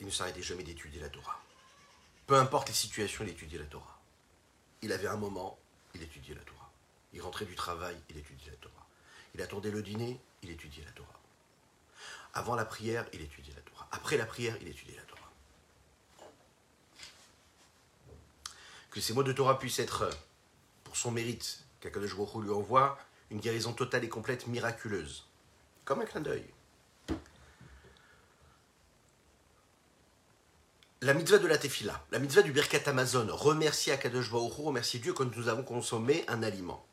il 0.00 0.06
ne 0.06 0.10
s'arrêtait 0.10 0.42
jamais 0.42 0.64
d'étudier 0.64 1.00
la 1.00 1.08
Torah. 1.08 1.40
Peu 2.26 2.34
importe 2.34 2.66
les 2.66 2.74
situations, 2.74 3.22
il 3.22 3.30
étudiait 3.30 3.60
la 3.60 3.64
Torah. 3.66 4.00
Il 4.82 4.90
avait 4.90 5.06
un 5.06 5.16
moment, 5.16 5.56
il 5.94 6.02
étudiait 6.02 6.34
la 6.34 6.40
Torah. 6.40 6.68
Il 7.12 7.22
rentrait 7.22 7.44
du 7.44 7.54
travail, 7.54 7.96
il 8.10 8.18
étudiait 8.18 8.50
la 8.50 8.56
Torah. 8.56 8.84
Il 9.36 9.40
attendait 9.40 9.70
le 9.70 9.82
dîner, 9.82 10.20
il 10.42 10.50
étudiait 10.50 10.84
la 10.84 10.90
Torah. 10.90 11.20
Avant 12.34 12.56
la 12.56 12.64
prière, 12.64 13.06
il 13.12 13.20
étudiait 13.20 13.54
la 13.54 13.62
Torah. 13.62 13.86
Après 13.92 14.16
la 14.16 14.26
prière, 14.26 14.56
il 14.60 14.66
étudiait 14.66 14.96
la 14.96 15.02
Torah. 15.02 15.30
Que 18.90 19.00
ces 19.00 19.12
mots 19.12 19.22
de 19.22 19.32
Torah 19.32 19.60
puissent 19.60 19.78
être, 19.78 20.10
pour 20.82 20.96
son 20.96 21.12
mérite, 21.12 21.64
qu'Akadosh 21.78 22.16
Baruch 22.16 22.42
lui 22.42 22.50
envoie, 22.50 22.98
une 23.30 23.38
guérison 23.38 23.74
totale 23.74 24.02
et 24.02 24.08
complète, 24.08 24.48
miraculeuse. 24.48 25.24
Comme 25.84 26.00
un 26.00 26.04
clin 26.04 26.20
d'œil. 26.20 26.44
La 31.08 31.14
mitzvah 31.14 31.38
de 31.38 31.46
la 31.46 31.56
tefila, 31.56 32.04
la 32.10 32.18
mitzvah 32.18 32.42
du 32.42 32.52
Birkat 32.52 32.82
Amazon, 32.84 33.26
remercier 33.30 33.94
Akadosh 33.94 34.30
Baruch 34.30 34.52
remercier 34.58 35.00
Dieu 35.00 35.14
quand 35.14 35.34
nous 35.34 35.48
avons 35.48 35.62
consommé 35.62 36.22
un 36.28 36.42
aliment. 36.42 36.84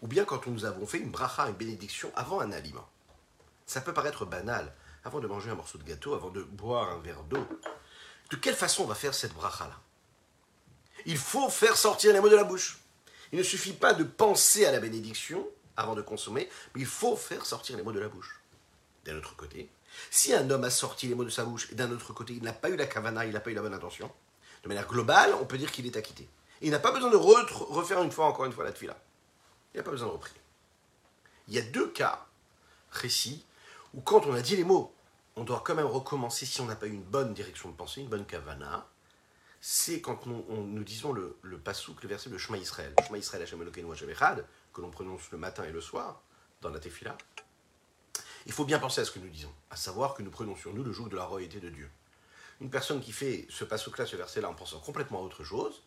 Ou 0.00 0.06
bien 0.06 0.24
quand 0.24 0.46
nous 0.46 0.64
avons 0.64 0.86
fait 0.86 1.00
une 1.00 1.10
bracha, 1.10 1.46
une 1.46 1.56
bénédiction 1.56 2.10
avant 2.16 2.40
un 2.40 2.52
aliment. 2.52 2.88
Ça 3.66 3.82
peut 3.82 3.92
paraître 3.92 4.24
banal, 4.24 4.74
avant 5.04 5.20
de 5.20 5.26
manger 5.26 5.50
un 5.50 5.56
morceau 5.56 5.76
de 5.76 5.82
gâteau, 5.82 6.14
avant 6.14 6.30
de 6.30 6.42
boire 6.42 6.90
un 6.90 6.98
verre 7.00 7.22
d'eau. 7.24 7.46
De 8.30 8.36
quelle 8.36 8.56
façon 8.56 8.84
on 8.84 8.86
va 8.86 8.94
faire 8.94 9.12
cette 9.12 9.34
bracha-là? 9.34 9.78
Il 11.04 11.18
faut 11.18 11.50
faire 11.50 11.76
sortir 11.76 12.14
les 12.14 12.20
mots 12.20 12.30
de 12.30 12.36
la 12.36 12.44
bouche. 12.44 12.78
Il 13.30 13.38
ne 13.38 13.44
suffit 13.44 13.74
pas 13.74 13.92
de 13.92 14.04
penser 14.04 14.64
à 14.64 14.72
la 14.72 14.80
bénédiction 14.80 15.46
avant 15.76 15.96
de 15.96 16.00
consommer, 16.00 16.48
mais 16.74 16.80
il 16.80 16.86
faut 16.86 17.14
faire 17.14 17.44
sortir 17.44 17.76
les 17.76 17.82
mots 17.82 17.92
de 17.92 18.00
la 18.00 18.08
bouche. 18.08 18.40
D'un 19.04 19.18
autre 19.18 19.36
côté, 19.36 19.68
si 20.10 20.34
un 20.34 20.48
homme 20.50 20.64
a 20.64 20.70
sorti 20.70 21.08
les 21.08 21.14
mots 21.14 21.24
de 21.24 21.30
sa 21.30 21.44
bouche 21.44 21.70
et 21.72 21.74
d'un 21.74 21.90
autre 21.90 22.12
côté 22.12 22.34
il 22.34 22.42
n'a 22.42 22.52
pas 22.52 22.70
eu 22.70 22.76
la 22.76 22.86
kavana, 22.86 23.26
il 23.26 23.32
n'a 23.32 23.40
pas 23.40 23.50
eu 23.50 23.54
la 23.54 23.62
bonne 23.62 23.74
intention, 23.74 24.10
de 24.62 24.68
manière 24.68 24.86
globale, 24.86 25.34
on 25.40 25.44
peut 25.44 25.58
dire 25.58 25.70
qu'il 25.70 25.86
est 25.86 25.96
acquitté. 25.96 26.28
il 26.60 26.70
n'a 26.70 26.78
pas 26.78 26.92
besoin 26.92 27.10
de 27.10 27.16
refaire 27.16 28.02
une 28.02 28.10
fois, 28.10 28.26
encore 28.26 28.46
une 28.46 28.52
fois, 28.52 28.64
la 28.64 28.72
tefila. 28.72 28.96
Il 29.74 29.78
n'a 29.78 29.82
pas 29.82 29.90
besoin 29.90 30.08
de 30.08 30.12
reprier. 30.12 30.40
Il 31.48 31.54
y 31.54 31.58
a 31.58 31.62
deux 31.62 31.88
cas 31.88 32.26
précis 32.90 33.44
où 33.94 34.00
quand 34.00 34.26
on 34.26 34.34
a 34.34 34.40
dit 34.40 34.56
les 34.56 34.64
mots, 34.64 34.92
on 35.36 35.44
doit 35.44 35.62
quand 35.64 35.74
même 35.74 35.86
recommencer 35.86 36.46
si 36.46 36.60
on 36.60 36.66
n'a 36.66 36.76
pas 36.76 36.86
eu 36.86 36.92
une 36.92 37.02
bonne 37.02 37.34
direction 37.34 37.70
de 37.70 37.76
pensée, 37.76 38.00
une 38.00 38.08
bonne 38.08 38.24
kavana. 38.24 38.86
C'est 39.60 40.00
quand 40.00 40.26
nous, 40.26 40.44
nous 40.48 40.84
disons 40.84 41.12
le, 41.12 41.36
le 41.42 41.58
pasouk, 41.58 42.02
le 42.02 42.08
verset 42.08 42.30
de 42.30 42.38
Shema 42.38 42.56
Israël. 42.58 42.94
Shema 43.06 43.18
Israël 43.18 43.46
que 44.72 44.80
l'on 44.80 44.90
prononce 44.90 45.30
le 45.30 45.38
matin 45.38 45.64
et 45.64 45.72
le 45.72 45.80
soir 45.80 46.22
dans 46.60 46.68
la 46.68 46.78
tefila. 46.78 47.16
Il 48.46 48.52
faut 48.52 48.64
bien 48.64 48.78
penser 48.78 49.00
à 49.00 49.04
ce 49.04 49.10
que 49.10 49.18
nous 49.18 49.28
disons, 49.28 49.52
à 49.70 49.76
savoir 49.76 50.14
que 50.14 50.22
nous 50.22 50.30
prenons 50.30 50.56
sur 50.56 50.72
nous 50.72 50.84
le 50.84 50.92
joug 50.92 51.08
de 51.08 51.16
la 51.16 51.24
royauté 51.24 51.58
de 51.58 51.68
Dieu. 51.68 51.90
Une 52.60 52.70
personne 52.70 53.00
qui 53.00 53.12
fait 53.12 53.46
ce 53.50 53.64
pasouk-là, 53.64 54.06
ce 54.06 54.16
verset-là, 54.16 54.48
en 54.48 54.54
pensant 54.54 54.78
complètement 54.78 55.18
à 55.18 55.22
autre 55.22 55.44
chose, 55.44 55.82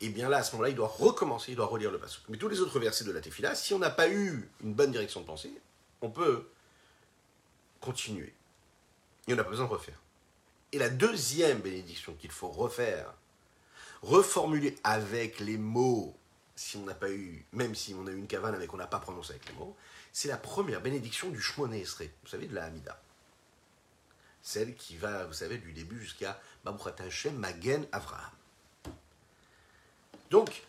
et 0.00 0.06
eh 0.06 0.08
bien 0.08 0.28
là, 0.28 0.38
à 0.38 0.42
ce 0.42 0.52
moment-là, 0.52 0.70
il 0.70 0.74
doit 0.74 0.88
recommencer, 0.88 1.52
il 1.52 1.56
doit 1.56 1.66
relire 1.66 1.90
le 1.90 1.98
pasouk. 1.98 2.24
Mais 2.28 2.36
tous 2.36 2.48
les 2.48 2.60
autres 2.60 2.78
versets 2.80 3.04
de 3.04 3.12
la 3.12 3.20
tefila, 3.20 3.54
si 3.54 3.74
on 3.74 3.78
n'a 3.78 3.90
pas 3.90 4.08
eu 4.08 4.48
une 4.62 4.74
bonne 4.74 4.90
direction 4.90 5.20
de 5.20 5.26
pensée, 5.26 5.52
on 6.00 6.10
peut 6.10 6.48
continuer. 7.80 8.34
Et 9.28 9.32
on 9.32 9.36
n'a 9.36 9.44
pas 9.44 9.50
besoin 9.50 9.66
de 9.66 9.70
refaire. 9.70 9.98
Et 10.72 10.78
la 10.78 10.90
deuxième 10.90 11.60
bénédiction 11.60 12.14
qu'il 12.14 12.32
faut 12.32 12.48
refaire, 12.48 13.14
reformuler 14.02 14.76
avec 14.82 15.38
les 15.40 15.58
mots, 15.58 16.16
si 16.56 16.76
on 16.76 16.84
n'a 16.84 16.94
pas 16.94 17.10
eu, 17.10 17.46
même 17.52 17.74
si 17.74 17.94
on 17.94 18.06
a 18.06 18.10
eu 18.10 18.18
une 18.18 18.26
cavane 18.26 18.56
mais 18.58 18.66
qu'on 18.66 18.76
n'a 18.76 18.86
pas 18.86 18.98
prononcé 18.98 19.32
avec 19.32 19.48
les 19.48 19.54
mots, 19.54 19.76
c'est 20.14 20.28
la 20.28 20.36
première 20.36 20.80
bénédiction 20.80 21.28
du 21.28 21.42
Shmoné 21.42 21.80
Esrei, 21.80 22.08
vous 22.22 22.30
savez, 22.30 22.46
de 22.46 22.54
la 22.54 22.64
Hamida. 22.66 23.02
Celle 24.42 24.76
qui 24.76 24.96
va, 24.96 25.26
vous 25.26 25.32
savez, 25.32 25.58
du 25.58 25.72
début 25.72 26.00
jusqu'à 26.00 26.40
Babuchat 26.64 26.94
Hashem 27.00 27.36
Magen 27.36 27.84
Avraham. 27.90 28.30
Donc, 30.30 30.62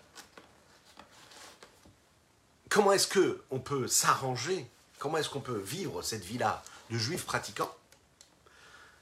comment 2.69 2.91
est-ce 2.91 3.07
que 3.07 3.43
on 3.51 3.59
peut 3.59 3.87
s'arranger 3.87 4.67
Comment 4.97 5.19
est-ce 5.19 5.29
qu'on 5.29 5.41
peut 5.41 5.59
vivre 5.59 6.01
cette 6.01 6.25
vie-là 6.25 6.63
de 6.89 6.97
juif 6.97 7.23
pratiquant? 7.23 7.71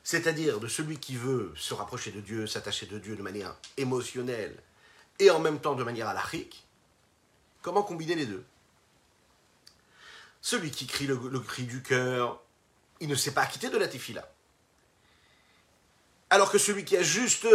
C'est-à-dire 0.03 0.59
de 0.59 0.67
celui 0.67 0.99
qui 0.99 1.15
veut 1.15 1.53
se 1.55 1.73
rapprocher 1.73 2.11
de 2.11 2.19
Dieu, 2.19 2.47
s'attacher 2.47 2.85
de 2.87 2.99
Dieu 2.99 3.15
de 3.15 3.21
manière 3.21 3.55
émotionnelle 3.77 4.61
et 5.19 5.29
en 5.29 5.39
même 5.39 5.61
temps 5.61 5.75
de 5.75 5.85
manière 5.85 6.09
alachique 6.09 6.65
Comment 7.61 7.83
combiner 7.83 8.15
les 8.15 8.25
deux? 8.25 8.43
Celui 10.43 10.71
qui 10.71 10.87
crie 10.87 11.07
le, 11.07 11.15
cri 11.39 11.63
du 11.63 11.81
cœur, 11.81 12.43
il 12.99 13.07
ne 13.07 13.15
s'est 13.15 13.33
pas 13.33 13.43
acquitté 13.43 13.69
de 13.69 13.77
la 13.77 13.87
tefila. 13.87 14.29
Alors 16.29 16.51
que 16.51 16.57
celui 16.57 16.83
qui 16.83 16.97
a 16.97 17.01
juste 17.01 17.47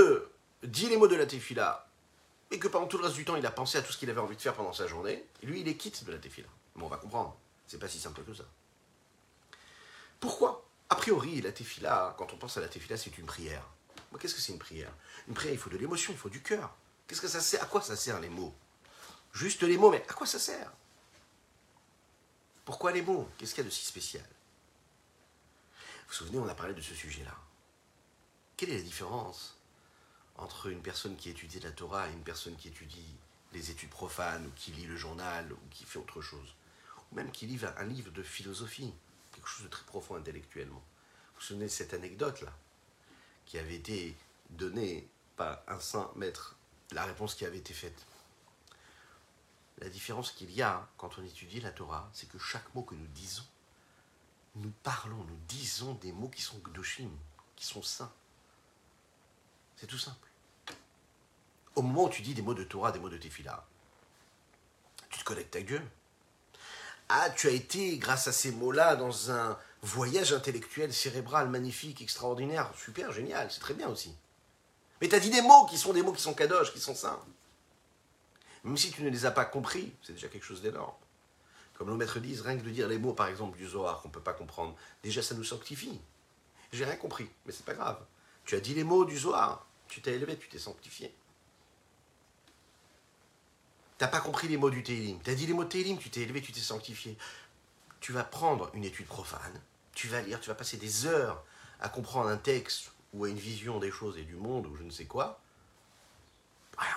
dit 0.63 0.89
les 0.89 0.97
mots 0.97 1.07
de 1.07 1.15
la 1.15 1.27
tefila, 1.27 1.87
et 2.51 2.59
que 2.59 2.67
pendant 2.67 2.87
tout 2.87 2.97
le 2.97 3.05
reste 3.05 3.17
du 3.17 3.27
temps, 3.27 3.37
il 3.37 3.45
a 3.45 3.51
pensé 3.51 3.77
à 3.77 3.83
tout 3.83 3.93
ce 3.93 3.99
qu'il 3.99 4.09
avait 4.09 4.23
envie 4.23 4.37
de 4.37 4.41
faire 4.41 4.55
pendant 4.55 4.73
sa 4.73 4.87
journée, 4.87 5.23
lui, 5.43 5.61
il 5.61 5.69
est 5.69 5.77
quitte 5.77 6.03
de 6.07 6.13
la 6.13 6.17
tefila. 6.17 6.49
Mais 6.77 6.83
on 6.83 6.89
va 6.89 6.97
comprendre, 6.97 7.37
c'est 7.67 7.79
pas 7.79 7.89
si 7.89 8.01
simple 8.01 8.23
que 8.25 8.33
ça. 8.33 8.45
Pourquoi? 10.19 10.65
A 10.89 10.97
priori, 10.97 11.43
la 11.43 11.53
tefila, 11.53 12.15
quand 12.17 12.33
on 12.33 12.39
pense 12.39 12.57
à 12.57 12.63
la 12.63 12.69
tefila, 12.69 12.97
c'est 12.97 13.19
une 13.19 13.27
prière. 13.27 13.69
Qu'est-ce 14.19 14.35
que 14.35 14.41
c'est 14.41 14.53
une 14.53 14.59
prière? 14.59 14.95
Une 15.29 15.35
prière, 15.35 15.53
il 15.53 15.59
faut 15.59 15.69
de 15.69 15.77
l'émotion, 15.77 16.15
il 16.15 16.19
faut 16.19 16.31
du 16.31 16.41
cœur. 16.41 16.75
Qu'est-ce 17.07 17.21
que 17.21 17.29
ça 17.29 17.43
sert? 17.43 17.63
À 17.63 17.67
quoi 17.67 17.83
ça 17.83 17.97
sert 17.97 18.19
les 18.19 18.31
mots? 18.31 18.55
Juste 19.35 19.63
les 19.63 19.77
mots, 19.77 19.91
mais 19.91 20.03
à 20.09 20.15
quoi 20.15 20.27
ça 20.27 20.39
sert? 20.39 20.73
Pourquoi 22.69 22.93
les 22.93 23.01
mots 23.01 23.27
Qu'est-ce 23.39 23.55
qu'il 23.55 23.65
y 23.65 23.67
a 23.67 23.71
de 23.71 23.75
si 23.75 23.87
spécial? 23.87 24.27
Vous 25.73 26.09
vous 26.09 26.13
souvenez, 26.13 26.39
on 26.39 26.47
a 26.49 26.55
parlé 26.55 26.75
de 26.75 26.83
ce 26.83 26.95
sujet-là. 26.95 27.35
Quelle 28.59 28.69
est 28.69 28.77
la 28.77 28.83
différence 28.83 29.57
entre 30.37 30.67
une 30.67 30.83
personne 30.83 31.17
qui 31.17 31.31
étudie 31.31 31.61
la 31.61 31.71
Torah 31.71 32.11
et 32.11 32.13
une 32.13 32.23
personne 32.23 32.57
qui 32.57 32.69
étudie 32.69 33.17
les 33.55 33.71
études 33.71 33.89
profanes, 33.89 34.47
ou 34.47 34.51
qui 34.51 34.73
lit 34.73 34.85
le 34.85 34.99
journal, 34.99 35.51
ou 35.51 35.59
qui 35.71 35.85
fait 35.87 35.99
autre 35.99 36.21
chose? 36.21 36.55
Ou 37.11 37.15
même 37.15 37.31
qui 37.31 37.47
lit 37.47 37.59
un 37.79 37.85
livre 37.85 38.11
de 38.11 38.23
philosophie, 38.23 38.93
quelque 39.33 39.49
chose 39.49 39.65
de 39.65 39.71
très 39.71 39.87
profond 39.87 40.17
intellectuellement. 40.17 40.83
Vous 40.83 41.37
vous 41.37 41.47
souvenez 41.47 41.65
de 41.65 41.71
cette 41.71 41.95
anecdote-là, 41.95 42.53
qui 43.47 43.57
avait 43.57 43.77
été 43.77 44.15
donnée 44.51 45.09
par 45.37 45.63
un 45.69 45.81
saint 45.81 46.13
maître, 46.17 46.55
la 46.93 47.07
réponse 47.07 47.35
qui 47.35 47.47
avait 47.47 47.57
été 47.57 47.73
faite 47.73 48.05
la 49.81 49.89
différence 49.89 50.33
qu'il 50.33 50.51
y 50.51 50.63
a 50.63 50.89
quand 50.97 51.19
on 51.19 51.25
étudie 51.25 51.61
la 51.61 51.71
Torah, 51.71 52.11
c'est 52.13 52.29
que 52.29 52.39
chaque 52.39 52.75
mot 52.75 52.83
que 52.83 52.95
nous 52.95 53.07
disons, 53.09 53.47
nous 54.57 54.73
parlons, 54.83 55.17
nous 55.17 55.39
disons 55.49 55.95
des 55.95 56.13
mots 56.13 56.29
qui 56.29 56.43
sont 56.43 56.59
gdoshim, 56.59 57.11
qui 57.57 57.65
sont 57.65 57.83
saints. 57.83 58.13
C'est 59.77 59.87
tout 59.87 59.99
simple. 59.99 60.29
Au 61.77 61.83
moment 61.83 62.05
où 62.05 62.09
tu 62.09 62.23
dis 62.23 62.35
des 62.35 62.43
mots 62.43 62.55
de 62.55 62.65
Torah, 62.65 62.91
des 62.91 62.99
mots 62.99 63.09
de 63.09 63.19
Tefillah, 63.19 63.65
tu 65.11 65.21
te 65.21 65.25
connectes 65.25 65.55
à 65.55 65.61
Dieu. 65.61 65.83
Ah, 67.09 67.31
tu 67.31 67.47
as 67.47 67.53
été, 67.53 67.97
grâce 67.99 68.27
à 68.29 68.33
ces 68.33 68.51
mots-là, 68.51 68.97
dans 68.97 69.31
un 69.31 69.57
voyage 69.83 70.33
intellectuel, 70.33 70.93
cérébral, 70.93 71.49
magnifique, 71.49 72.03
extraordinaire, 72.03 72.71
super, 72.77 73.13
génial, 73.13 73.51
c'est 73.51 73.61
très 73.61 73.75
bien 73.75 73.89
aussi. 73.89 74.15
Mais 75.01 75.09
tu 75.09 75.15
as 75.15 75.21
dit 75.21 75.31
des 75.31 75.41
mots 75.41 75.67
qui 75.67 75.79
sont 75.79 75.93
des 75.93 76.03
mots 76.03 76.13
qui 76.13 76.21
sont 76.21 76.35
kadosh, 76.35 76.73
qui 76.73 76.81
sont 76.81 76.95
saints. 76.95 77.21
Même 78.65 78.77
si 78.77 78.91
tu 78.91 79.03
ne 79.03 79.11
les 79.11 79.27
as 79.27 79.31
pas 79.31 79.45
compris, 79.45 79.93
c'est 80.03 80.13
déjà 80.13 80.29
quelque 80.29 80.45
chose 80.45 80.63
d'énorme. 80.63 80.95
Comme 81.75 81.89
nos 81.89 81.97
maîtres 81.97 82.19
disent, 82.19 82.41
rien 82.41 82.57
que 82.59 82.65
de 82.65 82.71
dire 82.71 82.89
les 82.89 82.99
mots, 82.99 83.13
par 83.13 83.29
exemple, 83.29 83.57
du 83.57 83.67
Zohar 83.67 84.03
qu'on 84.03 84.09
ne 84.09 84.13
peut 84.13 84.21
pas 84.21 84.33
comprendre, 84.33 84.75
déjà 85.03 85.23
ça 85.23 85.35
nous 85.35 85.45
sanctifie. 85.45 86.01
J'ai 86.73 86.85
rien 86.85 86.97
compris, 86.97 87.29
mais 87.47 87.53
c'est 87.53 87.65
pas 87.65 87.75
grave. 87.75 87.99
Tu 88.45 88.57
as 88.57 88.61
dit 88.61 88.75
les 88.75 88.85
mots 88.85 89.05
du 89.05 89.17
Zohar, 89.17 89.65
tu 89.87 90.03
t'es 90.03 90.15
élevé, 90.15 90.37
tu 90.37 90.49
t'es 90.49 90.59
sanctifié. 90.59 91.15
Tu 93.97 94.05
n'as 94.05 94.09
pas 94.09 94.21
compris 94.21 94.49
les 94.49 94.57
mots 94.57 94.71
du 94.71 94.83
Télim. 94.83 95.21
Tu 95.23 95.31
as 95.31 95.35
dit 95.35 95.47
les 95.47 95.55
mots 95.55 95.65
Télim, 95.65 95.99
tu 95.99 96.11
t'es 96.11 96.23
élevé, 96.23 96.43
tu 96.43 96.53
t'es 96.53 96.61
sanctifié. 96.61 97.17
Tu 98.01 98.13
vas 98.13 98.25
prendre 98.25 98.71
une 98.75 98.85
étude 98.85 99.07
profane, 99.07 99.61
tu 99.93 100.09
vas 100.09 100.21
lire, 100.21 100.41
tu 100.41 100.49
vas 100.49 100.55
passer 100.55 100.77
des 100.77 101.07
heures 101.07 101.45
à 101.81 101.89
comprendre 101.89 102.29
un 102.29 102.37
texte 102.37 102.93
ou 103.13 103.25
à 103.25 103.29
une 103.29 103.39
vision 103.39 103.79
des 103.79 103.91
choses 103.91 104.19
et 104.19 104.25
du 104.25 104.37
monde 104.37 104.67
ou 104.67 104.77
je 104.77 104.83
ne 104.83 104.91
sais 104.91 105.07
quoi. 105.07 105.41
Rien. 106.77 106.97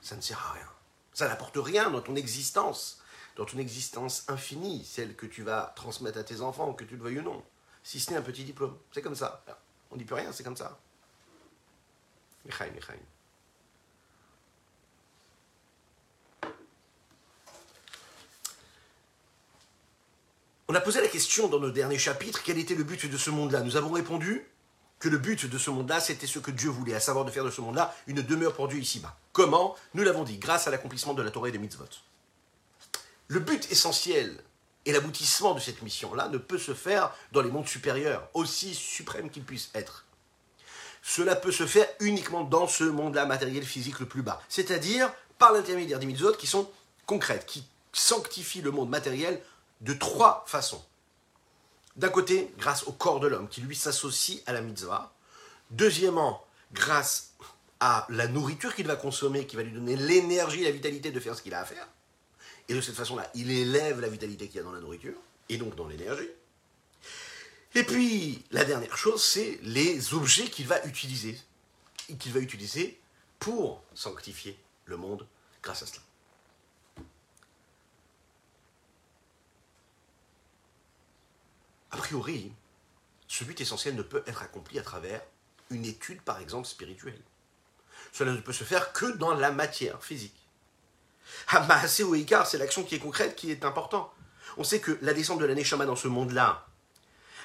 Ça 0.00 0.16
ne 0.16 0.20
sert 0.20 0.38
à 0.38 0.52
rien. 0.52 0.68
Ça 1.14 1.28
n'apporte 1.28 1.56
rien 1.56 1.90
dans 1.90 2.00
ton 2.00 2.16
existence, 2.16 3.00
dans 3.36 3.44
ton 3.44 3.58
existence 3.58 4.24
infinie, 4.28 4.84
celle 4.84 5.14
que 5.14 5.26
tu 5.26 5.42
vas 5.42 5.72
transmettre 5.76 6.18
à 6.18 6.24
tes 6.24 6.40
enfants, 6.40 6.74
que 6.74 6.84
tu 6.84 6.96
le 6.96 7.02
veuilles 7.02 7.20
ou 7.20 7.22
non. 7.22 7.42
Si 7.84 8.00
ce 8.00 8.10
n'est 8.10 8.16
un 8.16 8.22
petit 8.22 8.44
diplôme. 8.44 8.76
C'est 8.92 9.02
comme 9.02 9.14
ça. 9.14 9.44
On 9.90 9.96
dit 9.96 10.04
plus 10.04 10.14
rien, 10.14 10.32
c'est 10.32 10.42
comme 10.42 10.56
ça. 10.56 10.78
Michaï, 12.44 12.70
Michaï. 12.72 12.98
On 20.66 20.74
a 20.74 20.80
posé 20.80 21.00
la 21.00 21.08
question 21.08 21.48
dans 21.48 21.60
nos 21.60 21.70
derniers 21.70 21.98
chapitres, 21.98 22.42
quel 22.42 22.58
était 22.58 22.74
le 22.74 22.84
but 22.84 23.06
de 23.06 23.16
ce 23.16 23.30
monde-là? 23.30 23.60
Nous 23.60 23.76
avons 23.76 23.92
répondu 23.92 24.46
que 25.04 25.10
le 25.10 25.18
but 25.18 25.44
de 25.44 25.58
ce 25.58 25.68
monde-là, 25.68 26.00
c'était 26.00 26.26
ce 26.26 26.38
que 26.38 26.50
Dieu 26.50 26.70
voulait, 26.70 26.94
à 26.94 27.00
savoir 27.00 27.26
de 27.26 27.30
faire 27.30 27.44
de 27.44 27.50
ce 27.50 27.60
monde-là 27.60 27.94
une 28.06 28.22
demeure 28.22 28.54
pour 28.54 28.68
Dieu 28.68 28.78
ici-bas. 28.78 29.14
Comment 29.34 29.76
Nous 29.92 30.02
l'avons 30.02 30.24
dit, 30.24 30.38
grâce 30.38 30.66
à 30.66 30.70
l'accomplissement 30.70 31.12
de 31.12 31.20
la 31.20 31.30
Torah 31.30 31.50
et 31.50 31.52
des 31.52 31.58
mitzvot. 31.58 31.84
Le 33.28 33.38
but 33.38 33.70
essentiel 33.70 34.42
et 34.86 34.92
l'aboutissement 34.92 35.52
de 35.52 35.60
cette 35.60 35.82
mission-là 35.82 36.28
ne 36.28 36.38
peut 36.38 36.56
se 36.56 36.72
faire 36.72 37.14
dans 37.32 37.42
les 37.42 37.50
mondes 37.50 37.68
supérieurs, 37.68 38.26
aussi 38.32 38.74
suprêmes 38.74 39.28
qu'ils 39.28 39.44
puissent 39.44 39.68
être. 39.74 40.06
Cela 41.02 41.36
peut 41.36 41.52
se 41.52 41.66
faire 41.66 41.86
uniquement 42.00 42.42
dans 42.42 42.66
ce 42.66 42.84
monde-là 42.84 43.26
matériel 43.26 43.66
physique 43.66 44.00
le 44.00 44.06
plus 44.06 44.22
bas, 44.22 44.40
c'est-à-dire 44.48 45.12
par 45.36 45.52
l'intermédiaire 45.52 45.98
des 45.98 46.06
mitzvot 46.06 46.32
qui 46.32 46.46
sont 46.46 46.70
concrètes, 47.04 47.44
qui 47.44 47.66
sanctifient 47.92 48.62
le 48.62 48.70
monde 48.70 48.88
matériel 48.88 49.38
de 49.82 49.92
trois 49.92 50.44
façons. 50.46 50.82
D'un 51.96 52.08
côté, 52.08 52.52
grâce 52.58 52.84
au 52.84 52.92
corps 52.92 53.20
de 53.20 53.28
l'homme 53.28 53.48
qui 53.48 53.60
lui 53.60 53.76
s'associe 53.76 54.42
à 54.46 54.52
la 54.52 54.60
mitzvah. 54.60 55.14
Deuxièmement, 55.70 56.44
grâce 56.72 57.34
à 57.80 58.06
la 58.08 58.26
nourriture 58.26 58.74
qu'il 58.74 58.86
va 58.86 58.96
consommer, 58.96 59.46
qui 59.46 59.56
va 59.56 59.62
lui 59.62 59.72
donner 59.72 59.96
l'énergie, 59.96 60.64
la 60.64 60.70
vitalité 60.70 61.10
de 61.10 61.20
faire 61.20 61.36
ce 61.36 61.42
qu'il 61.42 61.54
a 61.54 61.60
à 61.60 61.64
faire. 61.64 61.86
Et 62.68 62.74
de 62.74 62.80
cette 62.80 62.94
façon-là, 62.94 63.30
il 63.34 63.50
élève 63.50 64.00
la 64.00 64.08
vitalité 64.08 64.48
qu'il 64.48 64.56
y 64.56 64.60
a 64.60 64.62
dans 64.62 64.72
la 64.72 64.80
nourriture, 64.80 65.14
et 65.48 65.56
donc 65.56 65.76
dans 65.76 65.86
l'énergie. 65.86 66.28
Et 67.74 67.82
puis, 67.82 68.44
la 68.52 68.64
dernière 68.64 68.96
chose, 68.96 69.22
c'est 69.22 69.58
les 69.62 70.14
objets 70.14 70.48
qu'il 70.48 70.66
va 70.66 70.84
utiliser. 70.86 71.38
Qu'il 72.18 72.32
va 72.32 72.40
utiliser 72.40 72.98
pour 73.38 73.82
sanctifier 73.94 74.58
le 74.86 74.96
monde 74.96 75.26
grâce 75.62 75.82
à 75.82 75.86
cela. 75.86 76.02
A 81.94 81.96
priori, 81.96 82.50
ce 83.28 83.44
but 83.44 83.60
essentiel 83.60 83.94
ne 83.94 84.02
peut 84.02 84.24
être 84.26 84.42
accompli 84.42 84.80
à 84.80 84.82
travers 84.82 85.22
une 85.70 85.84
étude, 85.84 86.20
par 86.22 86.40
exemple, 86.40 86.66
spirituelle. 86.66 87.20
Cela 88.12 88.32
ne 88.32 88.40
peut 88.40 88.52
se 88.52 88.64
faire 88.64 88.92
que 88.92 89.06
dans 89.06 89.32
la 89.32 89.52
matière 89.52 90.02
physique. 90.02 90.34
Hamase 91.48 92.00
ou 92.00 92.16
Icar, 92.16 92.48
c'est 92.48 92.58
l'action 92.58 92.82
qui 92.82 92.96
est 92.96 92.98
concrète 92.98 93.36
qui 93.36 93.52
est 93.52 93.64
important. 93.64 94.12
On 94.56 94.64
sait 94.64 94.80
que 94.80 94.98
la 95.02 95.14
descente 95.14 95.38
de 95.38 95.44
la 95.44 95.54
Neshama 95.54 95.86
dans 95.86 95.94
ce 95.94 96.08
monde-là, 96.08 96.66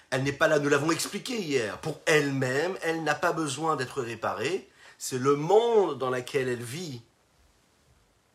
elle 0.09 0.23
n'est 0.23 0.33
pas 0.33 0.47
là, 0.47 0.57
nous 0.57 0.69
l'avons 0.69 0.91
expliqué 0.91 1.39
hier. 1.39 1.77
Pour 1.81 2.01
elle-même, 2.07 2.75
elle 2.81 3.03
n'a 3.03 3.15
pas 3.15 3.33
besoin 3.33 3.75
d'être 3.75 4.01
réparée. 4.01 4.67
C'est 4.97 5.19
le 5.19 5.35
monde 5.35 5.99
dans 5.99 6.09
lequel 6.09 6.49
elle 6.49 6.63
vit 6.63 7.03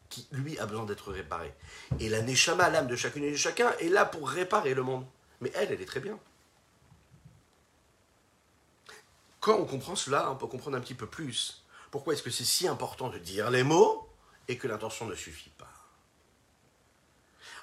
qui, 0.08 0.28
lui, 0.30 0.56
a 0.60 0.66
besoin 0.66 0.84
d'être 0.84 1.10
réparé. 1.10 1.52
Et 1.98 2.08
la 2.08 2.22
Neshama, 2.22 2.70
l'âme 2.70 2.86
de 2.86 2.94
chacune 2.94 3.24
et 3.24 3.32
de 3.32 3.36
chacun, 3.36 3.72
est 3.80 3.88
là 3.88 4.04
pour 4.04 4.30
réparer 4.30 4.74
le 4.74 4.84
monde. 4.84 5.04
Mais 5.44 5.52
elle, 5.54 5.72
elle 5.72 5.82
est 5.82 5.86
très 5.86 6.00
bien. 6.00 6.18
Quand 9.40 9.58
on 9.58 9.66
comprend 9.66 9.94
cela, 9.94 10.30
on 10.30 10.36
peut 10.36 10.46
comprendre 10.46 10.78
un 10.78 10.80
petit 10.80 10.94
peu 10.94 11.06
plus 11.06 11.62
pourquoi 11.90 12.14
est-ce 12.14 12.22
que 12.22 12.30
c'est 12.30 12.46
si 12.46 12.66
important 12.66 13.10
de 13.10 13.18
dire 13.18 13.50
les 13.50 13.62
mots 13.62 14.08
et 14.48 14.56
que 14.56 14.66
l'intention 14.66 15.04
ne 15.04 15.14
suffit 15.14 15.50
pas. 15.50 15.70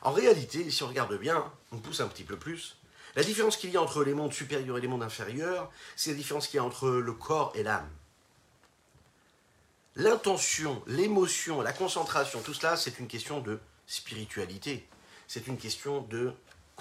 En 0.03 0.11
réalité, 0.11 0.69
si 0.69 0.83
on 0.83 0.87
regarde 0.89 1.17
bien, 1.17 1.51
on 1.71 1.79
pousse 1.79 1.99
un 2.01 2.07
petit 2.07 2.23
peu 2.23 2.37
plus, 2.37 2.77
la 3.15 3.23
différence 3.23 3.57
qu'il 3.57 3.71
y 3.71 3.77
a 3.77 3.81
entre 3.81 4.03
les 4.03 4.13
mondes 4.13 4.31
supérieurs 4.31 4.77
et 4.77 4.81
les 4.81 4.87
mondes 4.87 5.01
inférieurs, 5.01 5.71
c'est 5.95 6.11
la 6.11 6.17
différence 6.17 6.47
qu'il 6.47 6.57
y 6.57 6.59
a 6.59 6.63
entre 6.63 6.87
le 6.87 7.13
corps 7.13 7.51
et 7.55 7.63
l'âme. 7.63 7.89
L'intention, 9.95 10.83
l'émotion, 10.85 11.61
la 11.61 11.73
concentration, 11.73 12.41
tout 12.41 12.53
cela, 12.53 12.77
c'est 12.77 12.99
une 12.99 13.07
question 13.07 13.41
de 13.41 13.59
spiritualité. 13.87 14.87
C'est 15.27 15.47
une 15.47 15.57
question 15.57 16.01
de 16.01 16.31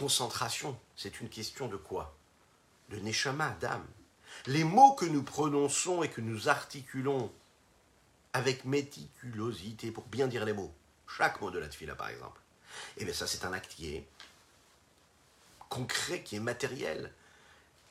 concentration, 0.00 0.78
c'est 0.96 1.20
une 1.20 1.28
question 1.28 1.68
de 1.68 1.76
quoi? 1.76 2.16
De 2.88 2.96
neshama, 3.00 3.50
d'âme. 3.60 3.86
Les 4.46 4.64
mots 4.64 4.94
que 4.94 5.04
nous 5.04 5.22
prononçons 5.22 6.02
et 6.02 6.08
que 6.08 6.22
nous 6.22 6.48
articulons 6.48 7.30
avec 8.32 8.64
méticulosité 8.64 9.90
pour 9.90 10.06
bien 10.06 10.26
dire 10.26 10.46
les 10.46 10.54
mots, 10.54 10.72
chaque 11.06 11.42
mot 11.42 11.50
de 11.50 11.58
la 11.58 11.68
tefila 11.68 11.94
par 11.94 12.08
exemple, 12.08 12.40
et 12.96 13.02
eh 13.02 13.04
bien 13.04 13.12
ça 13.12 13.26
c'est 13.26 13.44
un 13.44 13.52
acte 13.52 13.72
qui 13.74 13.94
est 13.94 14.06
concret, 15.68 16.22
qui 16.22 16.36
est 16.36 16.40
matériel, 16.40 17.12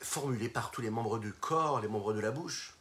formulé 0.00 0.48
par 0.48 0.72
tous 0.72 0.80
les 0.80 0.90
membres 0.90 1.18
du 1.18 1.32
corps, 1.32 1.80
les 1.80 1.88
membres 1.88 2.12
de 2.12 2.20
la 2.20 2.32
bouche. 2.32 2.74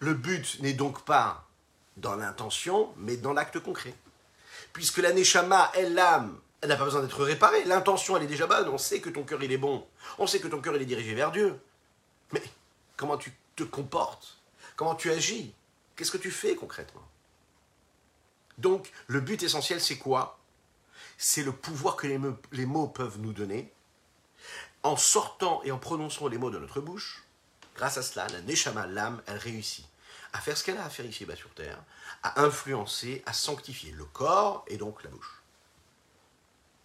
Le 0.00 0.12
but 0.12 0.60
n'est 0.60 0.74
donc 0.74 1.04
pas 1.04 1.48
dans 1.96 2.16
l'intention, 2.16 2.92
mais 2.98 3.16
dans 3.16 3.32
l'acte 3.32 3.60
concret. 3.60 3.94
Puisque 4.74 4.98
la 4.98 5.12
neshama 5.12 5.70
est 5.74 5.88
l'âme 5.88 6.38
elle 6.64 6.70
n'a 6.70 6.76
pas 6.76 6.84
besoin 6.84 7.02
d'être 7.02 7.22
réparée. 7.22 7.62
L'intention, 7.66 8.16
elle 8.16 8.22
est 8.22 8.26
déjà 8.26 8.46
bonne. 8.46 8.70
On 8.70 8.78
sait 8.78 9.02
que 9.02 9.10
ton 9.10 9.22
cœur, 9.22 9.42
il 9.42 9.52
est 9.52 9.58
bon. 9.58 9.86
On 10.18 10.26
sait 10.26 10.40
que 10.40 10.48
ton 10.48 10.62
cœur, 10.62 10.74
il 10.74 10.80
est 10.80 10.86
dirigé 10.86 11.14
vers 11.14 11.30
Dieu. 11.30 11.60
Mais 12.32 12.42
comment 12.96 13.18
tu 13.18 13.34
te 13.54 13.64
comportes? 13.64 14.38
Comment 14.74 14.94
tu 14.94 15.10
agis? 15.10 15.52
Qu'est-ce 15.94 16.10
que 16.10 16.16
tu 16.16 16.30
fais 16.30 16.56
concrètement? 16.56 17.06
Donc, 18.56 18.90
le 19.08 19.20
but 19.20 19.42
essentiel, 19.42 19.78
c'est 19.78 19.98
quoi? 19.98 20.38
C'est 21.18 21.42
le 21.42 21.52
pouvoir 21.52 21.96
que 21.96 22.06
les 22.06 22.66
mots, 22.66 22.86
peuvent 22.86 23.18
nous 23.18 23.34
donner. 23.34 23.70
En 24.82 24.96
sortant 24.96 25.60
et 25.64 25.70
en 25.70 25.78
prononçant 25.78 26.28
les 26.28 26.38
mots 26.38 26.50
de 26.50 26.58
notre 26.58 26.80
bouche, 26.80 27.24
grâce 27.76 27.98
à 27.98 28.02
cela, 28.02 28.26
la 28.28 28.40
Neshama, 28.40 28.86
l'âme, 28.86 29.20
elle 29.26 29.36
réussit 29.36 29.86
à 30.32 30.40
faire 30.40 30.56
ce 30.56 30.64
qu'elle 30.64 30.78
a 30.78 30.86
à 30.86 30.90
faire 30.90 31.04
ici-bas 31.04 31.36
sur 31.36 31.50
Terre, 31.50 31.78
à 32.22 32.40
influencer, 32.40 33.22
à 33.26 33.34
sanctifier 33.34 33.92
le 33.92 34.06
corps 34.06 34.64
et 34.66 34.78
donc 34.78 35.04
la 35.04 35.10
bouche. 35.10 35.43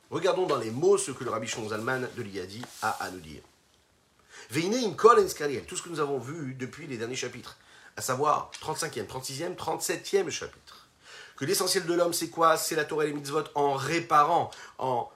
Regardons 0.09 0.47
dans 0.47 0.57
les 0.57 0.71
mots 0.71 0.97
ce 0.97 1.11
que 1.11 1.23
le 1.23 1.29
rabbi 1.29 1.47
Zalman 1.47 2.07
de 2.15 2.21
l'Iyadi 2.21 2.63
a 2.81 2.89
à 3.03 3.11
nous 3.11 3.19
dire. 3.19 3.41
Veineim 4.49 4.95
kol 4.95 5.23
tout 5.67 5.75
ce 5.75 5.81
que 5.83 5.89
nous 5.89 5.99
avons 5.99 6.17
vu 6.17 6.55
depuis 6.55 6.87
les 6.87 6.97
derniers 6.97 7.15
chapitres, 7.15 7.57
à 7.95 8.01
savoir 8.01 8.49
35e, 8.61 9.05
36e, 9.05 9.55
37e 9.55 10.29
chapitre. 10.29 10.87
Que 11.35 11.45
l'essentiel 11.45 11.85
de 11.85 11.93
l'homme, 11.93 12.13
c'est 12.13 12.29
quoi? 12.29 12.57
C'est 12.57 12.75
la 12.75 12.85
Torah 12.85 13.03
et 13.03 13.07
les 13.07 13.13
mitzvot 13.13 13.43
en 13.53 13.73
réparant, 13.73 14.49
en, 14.79 15.09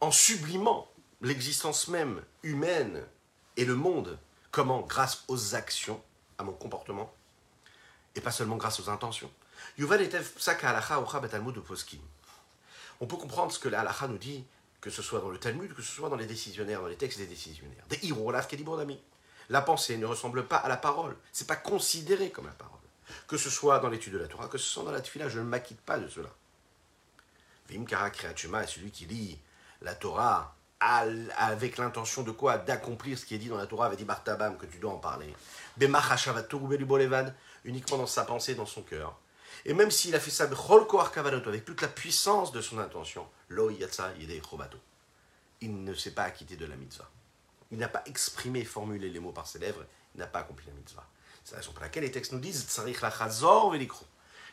en 0.00 0.10
sublimant 0.10 0.88
l'existence 1.22 1.88
même 1.88 2.22
humaine 2.42 3.02
et 3.56 3.64
le 3.64 3.74
monde. 3.74 4.18
Comment 4.50 4.82
Grâce 4.82 5.24
aux 5.28 5.54
actions, 5.54 6.02
à 6.36 6.44
mon 6.44 6.52
comportement, 6.52 7.12
et 8.14 8.20
pas 8.20 8.30
seulement 8.30 8.56
grâce 8.56 8.80
aux 8.80 8.90
intentions. 8.90 9.30
Yuval 9.78 10.02
etev 10.02 10.32
psaka 10.36 10.70
alacha 10.70 11.00
ocha 11.00 11.20
de 11.20 11.60
poskim 11.60 12.00
on 13.00 13.06
peut 13.06 13.16
comprendre 13.16 13.52
ce 13.52 13.58
que 13.58 13.68
la 13.68 13.88
nous 14.08 14.18
dit, 14.18 14.44
que 14.80 14.90
ce 14.90 15.02
soit 15.02 15.20
dans 15.20 15.30
le 15.30 15.38
Talmud, 15.38 15.74
que 15.74 15.82
ce 15.82 15.92
soit 15.92 16.08
dans 16.08 16.16
les 16.16 16.26
décisionnaires, 16.26 16.80
dans 16.80 16.88
les 16.88 16.96
textes 16.96 17.18
des 17.18 17.26
décisionnaires. 17.26 17.84
Des 17.88 17.98
La 19.48 19.62
pensée 19.62 19.96
ne 19.96 20.06
ressemble 20.06 20.46
pas 20.46 20.56
à 20.56 20.68
la 20.68 20.76
parole. 20.76 21.16
C'est 21.32 21.46
pas 21.46 21.56
considéré 21.56 22.30
comme 22.30 22.46
la 22.46 22.52
parole. 22.52 22.78
Que 23.26 23.36
ce 23.36 23.50
soit 23.50 23.78
dans 23.78 23.88
l'étude 23.88 24.12
de 24.12 24.18
la 24.18 24.28
Torah, 24.28 24.48
que 24.48 24.58
ce 24.58 24.68
soit 24.68 24.84
dans 24.84 24.90
la 24.90 25.00
Tfila, 25.00 25.28
je 25.28 25.38
ne 25.38 25.44
m'acquitte 25.44 25.80
pas 25.80 25.98
de 25.98 26.08
cela. 26.08 26.28
Vim 27.70 27.84
Kara 27.84 28.08
est 28.08 28.66
celui 28.66 28.90
qui 28.90 29.06
lit 29.06 29.38
la 29.82 29.94
Torah 29.94 30.54
avec 30.80 31.78
l'intention 31.78 32.22
de 32.22 32.30
quoi? 32.30 32.58
D'accomplir 32.58 33.18
ce 33.18 33.26
qui 33.26 33.34
est 33.34 33.38
dit 33.38 33.48
dans 33.48 33.56
la 33.56 33.66
Torah, 33.66 33.86
avait 33.86 33.96
dit 33.96 34.04
Bartabam, 34.04 34.56
que 34.56 34.66
tu 34.66 34.78
dois 34.78 34.92
en 34.92 34.98
parler. 34.98 35.34
Uniquement 37.64 37.98
dans 37.98 38.06
sa 38.06 38.24
pensée, 38.24 38.54
dans 38.54 38.66
son 38.66 38.82
cœur. 38.82 39.18
Et 39.64 39.74
même 39.74 39.90
s'il 39.90 40.14
a 40.14 40.20
fait 40.20 40.30
ça 40.30 40.44
avec 40.44 41.64
toute 41.64 41.82
la 41.82 41.88
puissance 41.88 42.52
de 42.52 42.60
son 42.60 42.78
intention, 42.78 43.28
il 45.60 45.84
ne 45.84 45.94
s'est 45.94 46.10
pas 46.12 46.22
acquitté 46.24 46.56
de 46.56 46.66
la 46.66 46.76
mitzvah. 46.76 47.10
Il 47.70 47.78
n'a 47.78 47.88
pas 47.88 48.02
exprimé, 48.06 48.64
formulé 48.64 49.10
les 49.10 49.20
mots 49.20 49.32
par 49.32 49.46
ses 49.46 49.58
lèvres, 49.58 49.84
il 50.14 50.18
n'a 50.20 50.26
pas 50.26 50.40
accompli 50.40 50.66
la 50.66 50.72
mitzvah. 50.72 51.06
C'est 51.44 51.52
la 51.52 51.58
raison 51.58 51.72
pour 51.72 51.82
laquelle 51.82 52.04
les 52.04 52.10
textes 52.10 52.32
nous 52.32 52.40
disent 52.40 52.66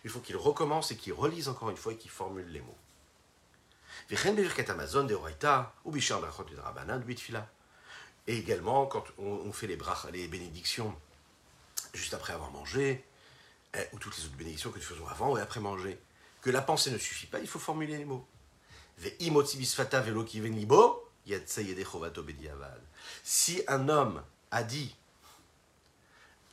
il 0.03 0.09
faut 0.09 0.19
qu'il 0.19 0.37
recommence 0.37 0.91
et 0.91 0.97
qu'il 0.97 1.13
relise 1.13 1.49
encore 1.49 1.69
une 1.69 1.77
fois 1.77 1.93
et 1.93 1.97
qu'il 1.97 2.11
formule 2.11 2.47
les 2.47 2.61
mots. 2.61 2.77
Et 8.27 8.37
également, 8.37 8.85
quand 8.85 9.03
on 9.17 9.51
fait 9.51 9.67
les, 9.67 9.77
les 10.13 10.27
bénédictions 10.27 10.95
juste 11.93 12.13
après 12.13 12.33
avoir 12.33 12.51
mangé, 12.51 13.03
ou 13.93 13.99
toutes 13.99 14.17
les 14.17 14.25
autres 14.25 14.35
bénédictions 14.35 14.71
que 14.71 14.77
nous 14.77 14.83
faisons 14.83 15.07
avant 15.07 15.37
et 15.37 15.41
après 15.41 15.59
manger, 15.59 15.99
que 16.41 16.49
la 16.49 16.61
pensée 16.61 16.91
ne 16.91 16.97
suffit 16.97 17.27
pas, 17.27 17.39
il 17.39 17.47
faut 17.47 17.59
formuler 17.59 17.97
les 17.97 18.05
mots. 18.05 18.25
Si 23.23 23.63
un 23.67 23.89
homme 23.89 24.23
a 24.51 24.63
dit 24.63 24.95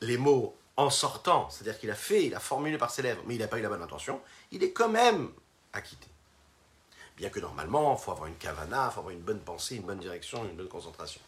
les 0.01 0.17
mots 0.17 0.57
en 0.75 0.89
sortant, 0.89 1.49
c'est-à-dire 1.49 1.79
qu'il 1.79 1.91
a 1.91 1.95
fait, 1.95 2.25
il 2.25 2.35
a 2.35 2.39
formulé 2.39 2.77
par 2.77 2.89
ses 2.89 3.01
lèvres, 3.03 3.21
mais 3.25 3.35
il 3.35 3.39
n'a 3.39 3.47
pas 3.47 3.59
eu 3.59 3.61
la 3.61 3.69
bonne 3.69 3.83
intention, 3.83 4.21
il 4.51 4.63
est 4.63 4.71
quand 4.71 4.89
même 4.89 5.31
acquitté. 5.71 6.07
Bien 7.15 7.29
que 7.29 7.39
normalement, 7.39 7.95
il 7.95 8.03
faut 8.03 8.11
avoir 8.11 8.27
une 8.27 8.37
kavana, 8.37 8.87
il 8.89 8.93
faut 8.93 8.99
avoir 8.99 9.13
une 9.13 9.21
bonne 9.21 9.41
pensée, 9.41 9.75
une 9.75 9.83
bonne 9.83 9.99
direction, 9.99 10.43
une 10.45 10.55
bonne 10.55 10.67
concentration. 10.67 11.21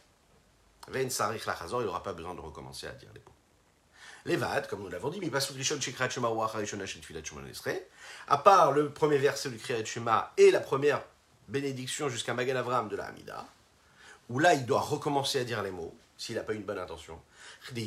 il 0.93 1.86
n'aura 1.86 2.03
pas 2.03 2.13
besoin 2.13 2.34
de 2.34 2.41
recommencer 2.41 2.88
à 2.88 2.93
dire 2.93 3.10
les 3.13 3.19
mots. 3.19 3.35
Levad, 4.25 4.67
comme 4.67 4.81
nous 4.81 4.89
l'avons 4.89 5.09
dit, 5.09 5.21
à 8.27 8.38
part 8.38 8.71
le 8.71 8.89
premier 8.89 9.17
verset 9.19 9.49
du 9.49 9.57
Kriyat 9.57 9.85
Shema 9.85 10.33
et 10.38 10.49
la 10.49 10.59
première 10.59 11.03
bénédiction 11.47 12.09
jusqu'à 12.09 12.33
Magan 12.33 12.55
Avram 12.55 12.89
de 12.89 12.95
la 12.95 13.05
Hamida, 13.05 13.45
où 14.29 14.39
là, 14.39 14.55
il 14.55 14.65
doit 14.65 14.81
recommencer 14.81 15.39
à 15.39 15.43
dire 15.43 15.61
les 15.61 15.69
mots, 15.69 15.95
s'il 16.17 16.35
n'a 16.35 16.41
pas 16.41 16.53
une 16.53 16.63
bonne 16.63 16.79
intention. 16.79 17.21
Comme 17.67 17.77
il 17.77 17.83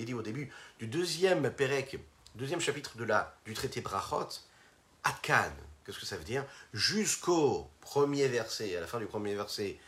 est 0.00 0.04
dit 0.04 0.14
au 0.14 0.22
début 0.22 0.50
du 0.78 0.86
deuxième 0.86 1.50
perek, 1.50 1.98
deuxième 2.34 2.60
chapitre 2.60 2.96
de 2.96 3.04
la, 3.04 3.36
du 3.44 3.52
traité 3.52 3.82
Brachot, 3.82 4.28
Akan, 5.04 5.52
qu'est-ce 5.84 5.98
que 5.98 6.06
ça 6.06 6.16
veut 6.16 6.24
dire? 6.24 6.46
Jusqu'au 6.72 7.68
premier 7.82 8.28
verset, 8.28 8.74
à 8.76 8.80
la 8.80 8.86
fin 8.86 8.98
du 8.98 9.04
premier 9.04 9.34
verset, 9.34 9.78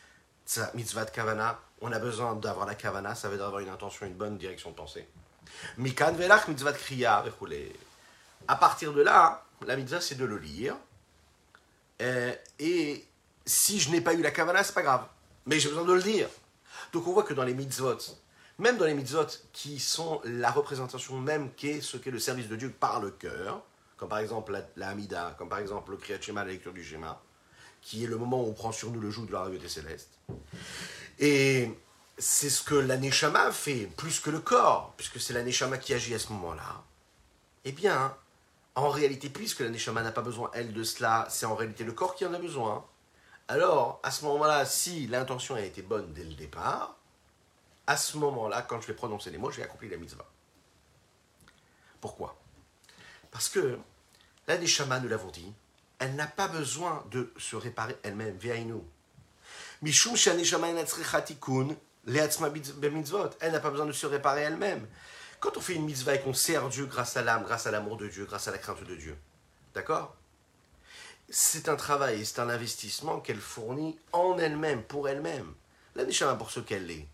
mitzvah 0.75 1.07
de 1.07 1.11
kavana, 1.11 1.59
on 1.81 1.93
a 1.93 1.99
besoin 1.99 2.35
d'avoir 2.35 2.67
la 2.67 2.75
kavana, 2.75 3.15
ça 3.15 3.29
veut 3.29 3.37
dire 3.37 3.45
d'avoir 3.45 3.63
une 3.63 3.69
intention, 3.69 4.07
une 4.07 4.15
bonne 4.15 4.39
direction 4.39 4.71
de 4.71 4.77
pensée. 4.77 5.07
Mikan 5.77 6.13
velach 6.13 6.49
mitzvah 6.49 6.73
kriya, 6.73 7.25
À 8.49 8.57
partir 8.57 8.93
de 8.93 9.03
là, 9.03 9.45
la 9.67 9.77
mitzvah 9.77 10.01
c'est 10.01 10.15
de 10.17 10.25
le 10.25 10.39
lire. 10.39 10.77
Euh, 12.03 12.35
et 12.59 13.05
si 13.45 13.81
je 13.81 13.91
n'ai 13.91 14.01
pas 14.01 14.15
eu 14.15 14.23
la 14.23 14.31
kavana, 14.31 14.65
c'est 14.65 14.75
pas 14.75 14.83
grave. 14.83 15.07
Mais 15.47 15.61
j'ai 15.61 15.69
besoin 15.69 15.85
de 15.85 15.93
le 15.93 16.03
dire. 16.03 16.29
Donc 16.93 17.07
on 17.07 17.13
voit 17.13 17.23
que 17.23 17.35
dans 17.35 17.45
les 17.45 17.55
mitzvot, 17.55 17.99
même 18.59 18.77
dans 18.79 18.87
les 18.87 18.95
mitzvot 18.95 19.27
qui 19.53 19.79
sont 19.79 20.21
la 20.25 20.51
représentation 20.51 21.19
même 21.21 21.51
qu'est 21.53 21.81
ce 21.81 21.97
qu'est 21.97 22.11
le 22.11 22.19
service 22.19 22.49
de 22.49 22.57
Dieu 22.57 22.71
par 22.71 23.01
le 23.01 23.11
cœur, 23.11 23.63
comme 23.97 24.09
par 24.09 24.19
exemple 24.19 24.53
la, 24.53 24.63
la 24.77 24.89
Hamida, 24.91 25.35
comme 25.39 25.49
par 25.49 25.59
exemple 25.59 25.91
le 25.91 25.97
Kriyat 25.97 26.21
Shema, 26.21 26.45
la 26.45 26.53
lecture 26.53 26.73
du 26.73 26.85
Shema, 26.85 27.21
qui 27.81 28.05
est 28.05 28.07
le 28.07 28.17
moment 28.17 28.43
où 28.43 28.49
on 28.49 28.53
prend 28.53 28.73
sur 28.73 28.91
nous 28.91 29.01
le 29.01 29.11
joug 29.11 29.27
de 29.27 29.33
la 29.33 29.41
royauté 29.41 29.69
céleste. 29.69 30.19
Et 31.19 31.71
c'est 32.19 32.51
ce 32.51 32.63
que 32.63 32.75
la 32.75 33.53
fait, 33.53 33.87
plus 33.97 34.21
que 34.21 34.31
le 34.31 34.41
corps, 34.41 34.95
puisque 34.97 35.21
c'est 35.21 35.33
la 35.33 35.43
qui 35.79 35.95
agit 35.95 36.15
à 36.15 36.19
ce 36.19 36.33
moment-là. 36.33 36.83
Eh 37.65 37.73
bien, 37.73 38.17
en 38.75 38.91
réalité, 38.91 39.29
puisque 39.29 39.61
la 39.61 39.71
n'a 39.71 40.13
pas 40.13 40.23
besoin, 40.23 40.51
elle, 40.55 40.73
de 40.73 40.85
cela, 40.85 41.27
c'est 41.31 41.47
en 41.47 41.55
réalité 41.55 41.85
le 41.85 41.93
corps 41.93 42.15
qui 42.15 42.27
en 42.27 42.35
a 42.35 42.39
besoin. 42.39 42.85
Alors, 43.49 44.01
à 44.03 44.11
ce 44.11 44.25
moment-là, 44.25 44.65
si 44.67 45.07
l'intention 45.07 45.55
a 45.55 45.61
été 45.61 45.83
bonne 45.83 46.13
dès 46.13 46.25
le 46.25 46.35
départ, 46.35 46.97
à 47.87 47.97
ce 47.97 48.19
moment-là, 48.19 48.63
quand 48.63 48.81
je 48.81 48.89
vais 48.89 48.95
prononcer 48.95 49.31
les 49.31 49.39
mots, 49.39 49.51
j'ai 49.51 49.63
accompli 49.63 49.89
la 49.89 49.97
mitzvah. 49.97 50.27
Pourquoi? 52.01 52.37
Parce 53.31 53.49
que 53.49 53.79
la 54.49 54.57
nous 55.01 55.09
l'avons 55.09 55.31
dit, 55.31 55.53
elle 55.99 56.15
n'a 56.15 56.27
pas 56.27 56.49
besoin 56.49 57.05
de 57.11 57.33
se 57.37 57.57
réparer 57.57 57.97
elle-même, 58.03 58.37
nous. 58.67 58.85
Elle 59.83 59.91
n'a 63.53 63.61
pas 63.61 63.71
besoin 63.71 63.87
de 63.87 63.93
se 63.93 64.07
réparer 64.07 64.43
elle-même. 64.43 64.87
Quand 65.41 65.57
on 65.57 65.61
fait 65.61 65.75
une 65.75 65.85
mitzvah 65.85 66.15
et 66.15 66.21
qu'on 66.21 66.35
sert 66.35 66.69
Dieu 66.69 66.87
grâce 66.87 67.17
à 67.17 67.23
l'âme, 67.23 67.45
grâce 67.45 67.67
à 67.67 67.71
l'amour 67.71 67.97
de 67.97 68.09
Dieu, 68.09 68.25
grâce 68.25 68.49
à 68.49 68.53
la 68.53 68.59
crainte 68.59 68.85
de 68.85 68.97
Dieu, 68.97 69.17
d'accord? 69.75 70.17
C'est 71.29 71.69
un 71.69 71.77
travail, 71.77 72.25
c'est 72.25 72.41
un 72.41 72.49
investissement 72.49 73.21
qu'elle 73.21 73.41
fournit 73.41 73.99
en 74.13 74.39
elle-même, 74.39 74.83
pour 74.83 75.09
elle-même. 75.09 75.53
La 75.95 76.05
Neshama 76.05 76.37
pour 76.37 76.51
ce 76.51 76.61
qu'elle 76.61 76.91
est. 76.91 77.07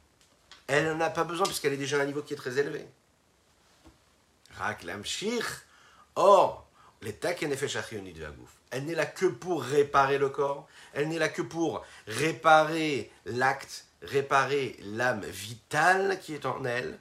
Elle 0.67 0.87
n'en 0.87 1.01
a 1.01 1.11
pas 1.11 1.25
besoin 1.25 1.47
puisqu'elle 1.47 1.73
est 1.73 1.79
déjà 1.79 1.99
à 1.99 2.03
un 2.03 2.07
niveau 2.07 2.23
qui 2.23 2.35
est 2.35 2.37
très 2.37 2.59
élevé. 2.59 2.87
Rak 4.57 4.85
Or, 6.15 6.69
elle 8.71 8.85
n'est 8.85 8.95
là 8.95 9.07
que 9.07 9.27
pour 9.27 9.63
réparer 9.63 10.19
le 10.19 10.29
corps, 10.29 10.69
elle 10.93 11.09
n'est 11.09 11.19
là 11.19 11.29
que 11.29 11.43
pour 11.43 11.85
réparer 12.07 13.11
l'acte, 13.25 13.87
réparer 14.03 14.77
l'âme 14.83 15.25
vitale 15.25 16.19
qui 16.21 16.35
est 16.35 16.47
en 16.47 16.65
elle, 16.65 16.99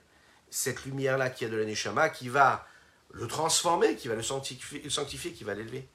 cette 0.49 0.86
lumière-là 0.86 1.30
qui 1.30 1.45
est 1.45 1.49
de 1.49 1.58
l'aneshama, 1.58 2.10
qui 2.10 2.30
va 2.30 2.67
le 3.12 3.27
transformer, 3.27 3.95
qui 3.95 4.08
va 4.08 4.15
le 4.15 4.23
sanctifier, 4.23 5.34
qui 5.34 5.43
va 5.43 5.54
l'élever. 5.54 5.88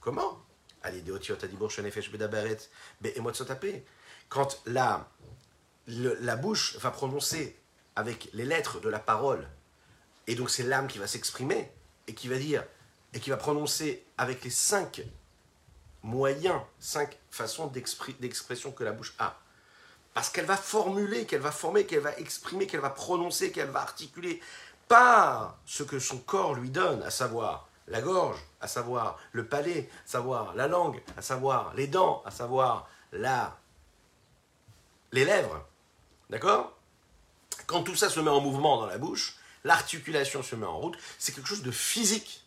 Comment? 0.00 0.44
Quand 4.28 4.62
la, 4.66 5.08
la 5.86 6.36
bouche 6.36 6.76
va 6.76 6.90
prononcer 6.90 7.56
avec 7.96 8.30
les 8.32 8.44
lettres 8.44 8.80
de 8.80 8.88
la 8.88 8.98
parole, 8.98 9.46
et 10.26 10.34
donc 10.34 10.48
c'est 10.48 10.62
l'âme 10.62 10.86
qui 10.86 10.98
va 10.98 11.06
s'exprimer, 11.06 11.70
et 12.06 12.14
qui 12.14 12.28
va 12.28 12.38
dire 12.38 12.64
et 13.12 13.20
qui 13.20 13.30
va 13.30 13.36
prononcer 13.36 14.04
avec 14.18 14.44
les 14.44 14.50
cinq 14.50 15.02
moyens, 16.02 16.60
cinq 16.78 17.18
façons 17.30 17.66
d'expression 17.66 18.72
que 18.72 18.84
la 18.84 18.92
bouche 18.92 19.14
a. 19.18 19.38
Parce 20.14 20.30
qu'elle 20.30 20.46
va 20.46 20.56
formuler, 20.56 21.26
qu'elle 21.26 21.40
va 21.40 21.52
former, 21.52 21.86
qu'elle 21.86 22.00
va 22.00 22.16
exprimer, 22.16 22.66
qu'elle 22.66 22.80
va 22.80 22.90
prononcer, 22.90 23.52
qu'elle 23.52 23.70
va 23.70 23.80
articuler 23.80 24.40
par 24.88 25.58
ce 25.66 25.82
que 25.82 25.98
son 25.98 26.18
corps 26.18 26.54
lui 26.54 26.70
donne, 26.70 27.02
à 27.02 27.10
savoir 27.10 27.68
la 27.86 28.00
gorge, 28.00 28.38
à 28.60 28.66
savoir 28.66 29.18
le 29.32 29.46
palais, 29.46 29.88
à 30.06 30.10
savoir 30.10 30.54
la 30.54 30.68
langue, 30.68 31.00
à 31.16 31.22
savoir 31.22 31.74
les 31.74 31.86
dents, 31.86 32.22
à 32.24 32.30
savoir 32.30 32.88
la... 33.12 33.56
les 35.12 35.24
lèvres. 35.24 35.64
D'accord? 36.28 36.76
Quand 37.66 37.82
tout 37.82 37.94
ça 37.94 38.10
se 38.10 38.18
met 38.20 38.30
en 38.30 38.40
mouvement 38.40 38.78
dans 38.78 38.86
la 38.86 38.98
bouche, 38.98 39.36
l'articulation 39.64 40.42
se 40.42 40.56
met 40.56 40.66
en 40.66 40.78
route, 40.78 40.98
c'est 41.18 41.32
quelque 41.32 41.48
chose 41.48 41.62
de 41.62 41.70
physique. 41.70 42.44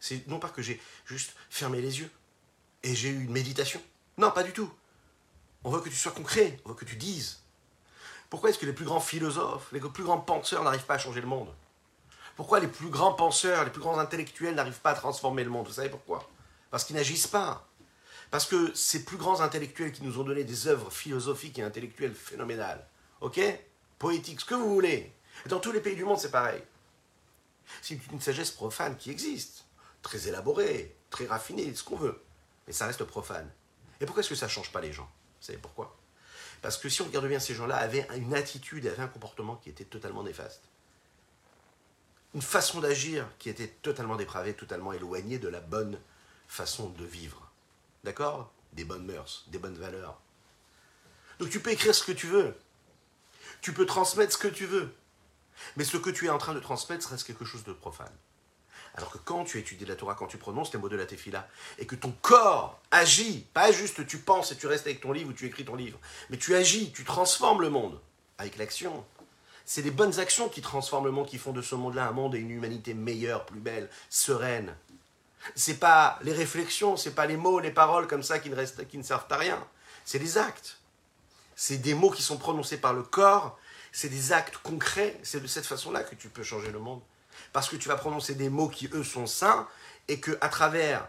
C'est 0.00 0.26
non 0.26 0.38
pas 0.38 0.48
que 0.48 0.62
j'ai 0.62 0.80
juste 1.06 1.34
fermé 1.48 1.80
les 1.80 2.00
yeux 2.00 2.10
et 2.82 2.94
j'ai 2.94 3.08
eu 3.08 3.24
une 3.24 3.32
méditation. 3.32 3.80
Non, 4.18 4.30
pas 4.30 4.42
du 4.42 4.52
tout. 4.52 4.70
On 5.64 5.70
veut 5.70 5.80
que 5.80 5.88
tu 5.88 5.96
sois 5.96 6.12
concret, 6.12 6.58
on 6.64 6.70
veut 6.70 6.74
que 6.74 6.84
tu 6.84 6.96
dises. 6.96 7.40
Pourquoi 8.30 8.50
est-ce 8.50 8.58
que 8.58 8.66
les 8.66 8.72
plus 8.72 8.84
grands 8.84 9.00
philosophes, 9.00 9.68
les 9.72 9.80
plus 9.80 10.04
grands 10.04 10.20
penseurs 10.20 10.64
n'arrivent 10.64 10.86
pas 10.86 10.94
à 10.94 10.98
changer 10.98 11.20
le 11.20 11.26
monde? 11.26 11.52
Pourquoi 12.34 12.60
les 12.60 12.66
plus 12.66 12.88
grands 12.88 13.12
penseurs, 13.12 13.64
les 13.64 13.70
plus 13.70 13.80
grands 13.80 13.98
intellectuels 13.98 14.54
n'arrivent 14.54 14.80
pas 14.80 14.90
à 14.90 14.94
transformer 14.94 15.44
le 15.44 15.50
monde? 15.50 15.66
Vous 15.66 15.74
savez 15.74 15.90
pourquoi? 15.90 16.28
Parce 16.70 16.84
qu'ils 16.84 16.96
n'agissent 16.96 17.26
pas. 17.26 17.68
Parce 18.30 18.46
que 18.46 18.72
ces 18.74 19.04
plus 19.04 19.18
grands 19.18 19.42
intellectuels 19.42 19.92
qui 19.92 20.02
nous 20.02 20.18
ont 20.18 20.24
donné 20.24 20.42
des 20.42 20.66
œuvres 20.66 20.90
philosophiques 20.90 21.58
et 21.58 21.62
intellectuelles 21.62 22.14
phénoménales, 22.14 22.86
ok? 23.20 23.40
Poétiques, 23.98 24.40
ce 24.40 24.46
que 24.46 24.54
vous 24.54 24.72
voulez. 24.72 25.12
Dans 25.46 25.60
tous 25.60 25.72
les 25.72 25.80
pays 25.80 25.96
du 25.96 26.04
monde, 26.04 26.18
c'est 26.18 26.30
pareil. 26.30 26.62
C'est 27.82 28.00
une 28.10 28.20
sagesse 28.20 28.50
profane 28.50 28.96
qui 28.96 29.10
existe 29.10 29.66
très 30.00 30.28
élaboré, 30.28 30.96
très 31.10 31.26
raffiné, 31.26 31.74
ce 31.74 31.84
qu'on 31.84 31.96
veut. 31.96 32.20
Mais 32.66 32.72
ça 32.72 32.86
reste 32.86 33.04
profane. 33.04 33.50
Et 34.00 34.06
pourquoi 34.06 34.20
est-ce 34.20 34.30
que 34.30 34.34
ça 34.34 34.46
ne 34.46 34.50
change 34.50 34.72
pas 34.72 34.80
les 34.80 34.92
gens? 34.92 35.10
Vous 35.40 35.46
savez 35.46 35.58
pourquoi? 35.58 35.96
Parce 36.60 36.76
que 36.76 36.88
si 36.88 37.02
on 37.02 37.06
regarde 37.06 37.26
bien, 37.26 37.40
ces 37.40 37.54
gens-là 37.54 37.76
avaient 37.76 38.06
une 38.16 38.34
attitude, 38.34 38.86
avaient 38.86 39.02
un 39.02 39.08
comportement 39.08 39.56
qui 39.56 39.68
était 39.68 39.84
totalement 39.84 40.22
néfaste. 40.22 40.62
Une 42.34 42.42
façon 42.42 42.80
d'agir 42.80 43.28
qui 43.38 43.50
était 43.50 43.68
totalement 43.68 44.16
dépravée, 44.16 44.54
totalement 44.54 44.92
éloignée 44.92 45.38
de 45.38 45.48
la 45.48 45.60
bonne 45.60 46.00
façon 46.46 46.88
de 46.90 47.04
vivre. 47.04 47.50
D'accord? 48.04 48.52
Des 48.72 48.84
bonnes 48.84 49.04
mœurs, 49.04 49.44
des 49.48 49.58
bonnes 49.58 49.76
valeurs. 49.76 50.20
Donc 51.38 51.50
tu 51.50 51.60
peux 51.60 51.70
écrire 51.70 51.94
ce 51.94 52.04
que 52.04 52.12
tu 52.12 52.26
veux. 52.26 52.56
Tu 53.60 53.72
peux 53.72 53.84
transmettre 53.84 54.32
ce 54.32 54.38
que 54.38 54.48
tu 54.48 54.66
veux. 54.66 54.94
Mais 55.76 55.84
ce 55.84 55.96
que 55.96 56.10
tu 56.10 56.26
es 56.26 56.30
en 56.30 56.38
train 56.38 56.54
de 56.54 56.60
transmettre 56.60 57.08
reste 57.08 57.26
quelque 57.26 57.44
chose 57.44 57.64
de 57.64 57.72
profane. 57.72 58.16
Alors 58.94 59.10
que 59.10 59.18
quand 59.18 59.44
tu 59.44 59.58
étudies 59.58 59.86
la 59.86 59.96
Torah, 59.96 60.14
quand 60.14 60.26
tu 60.26 60.36
prononces 60.36 60.72
les 60.72 60.78
mots 60.78 60.88
de 60.88 60.96
la 60.96 61.06
Tefila, 61.06 61.48
et 61.78 61.86
que 61.86 61.94
ton 61.94 62.12
corps 62.20 62.80
agit, 62.90 63.46
pas 63.54 63.72
juste 63.72 64.06
tu 64.06 64.18
penses 64.18 64.52
et 64.52 64.56
tu 64.56 64.66
restes 64.66 64.86
avec 64.86 65.00
ton 65.00 65.12
livre 65.12 65.30
ou 65.30 65.32
tu 65.32 65.46
écris 65.46 65.64
ton 65.64 65.76
livre, 65.76 65.98
mais 66.28 66.36
tu 66.36 66.54
agis, 66.54 66.92
tu 66.92 67.04
transformes 67.04 67.62
le 67.62 67.70
monde 67.70 67.98
avec 68.38 68.58
l'action. 68.58 69.04
C'est 69.64 69.82
les 69.82 69.90
bonnes 69.90 70.18
actions 70.18 70.48
qui 70.48 70.60
transforment 70.60 71.06
le 71.06 71.12
monde, 71.12 71.26
qui 71.26 71.38
font 71.38 71.52
de 71.52 71.62
ce 71.62 71.74
monde-là 71.74 72.06
un 72.06 72.12
monde 72.12 72.34
et 72.34 72.38
une 72.38 72.50
humanité 72.50 72.92
meilleure, 72.92 73.46
plus 73.46 73.60
belle, 73.60 73.88
sereine. 74.10 74.76
C'est 75.54 75.78
pas 75.78 76.18
les 76.22 76.32
réflexions, 76.32 76.96
c'est 76.96 77.14
pas 77.14 77.26
les 77.26 77.36
mots, 77.36 77.60
les 77.60 77.70
paroles 77.70 78.06
comme 78.06 78.22
ça 78.22 78.38
qui 78.38 78.50
ne, 78.50 78.54
restent, 78.54 78.86
qui 78.88 78.98
ne 78.98 79.02
servent 79.02 79.26
à 79.30 79.36
rien. 79.36 79.66
C'est 80.04 80.18
les 80.18 80.36
actes. 80.36 80.78
C'est 81.56 81.78
des 81.78 81.94
mots 81.94 82.10
qui 82.10 82.22
sont 82.22 82.36
prononcés 82.36 82.78
par 82.78 82.92
le 82.92 83.02
corps, 83.02 83.58
c'est 83.92 84.08
des 84.08 84.32
actes 84.32 84.58
concrets. 84.58 85.18
C'est 85.22 85.40
de 85.40 85.46
cette 85.46 85.66
façon-là 85.66 86.02
que 86.02 86.14
tu 86.14 86.28
peux 86.28 86.42
changer 86.42 86.70
le 86.70 86.78
monde 86.78 87.00
parce 87.52 87.68
que 87.68 87.76
tu 87.76 87.88
vas 87.88 87.96
prononcer 87.96 88.34
des 88.34 88.48
mots 88.48 88.68
qui, 88.68 88.88
eux, 88.92 89.04
sont 89.04 89.26
saints, 89.26 89.68
et 90.08 90.20
que 90.20 90.36
à 90.40 90.48
travers 90.48 91.08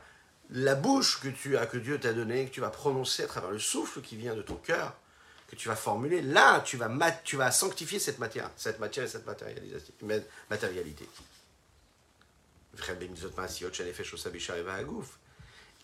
la 0.49 0.75
bouche 0.75 1.19
que 1.19 1.29
tu 1.29 1.57
as, 1.57 1.65
que 1.65 1.77
Dieu 1.77 1.99
t'a 1.99 2.13
donnée, 2.13 2.45
que 2.47 2.51
tu 2.51 2.61
vas 2.61 2.69
prononcer 2.69 3.23
à 3.23 3.27
travers 3.27 3.51
le 3.51 3.59
souffle 3.59 4.01
qui 4.01 4.15
vient 4.15 4.35
de 4.35 4.41
ton 4.41 4.55
cœur, 4.55 4.93
que 5.47 5.55
tu 5.55 5.67
vas 5.67 5.75
formuler, 5.75 6.21
là, 6.21 6.61
tu 6.61 6.77
vas, 6.77 6.89
tu 7.23 7.37
vas 7.37 7.51
sanctifier 7.51 7.99
cette 7.99 8.19
matière, 8.19 8.49
cette 8.55 8.79
matière 8.79 9.05
et 9.05 9.07
cette 9.07 9.25
matérialité. 10.49 11.07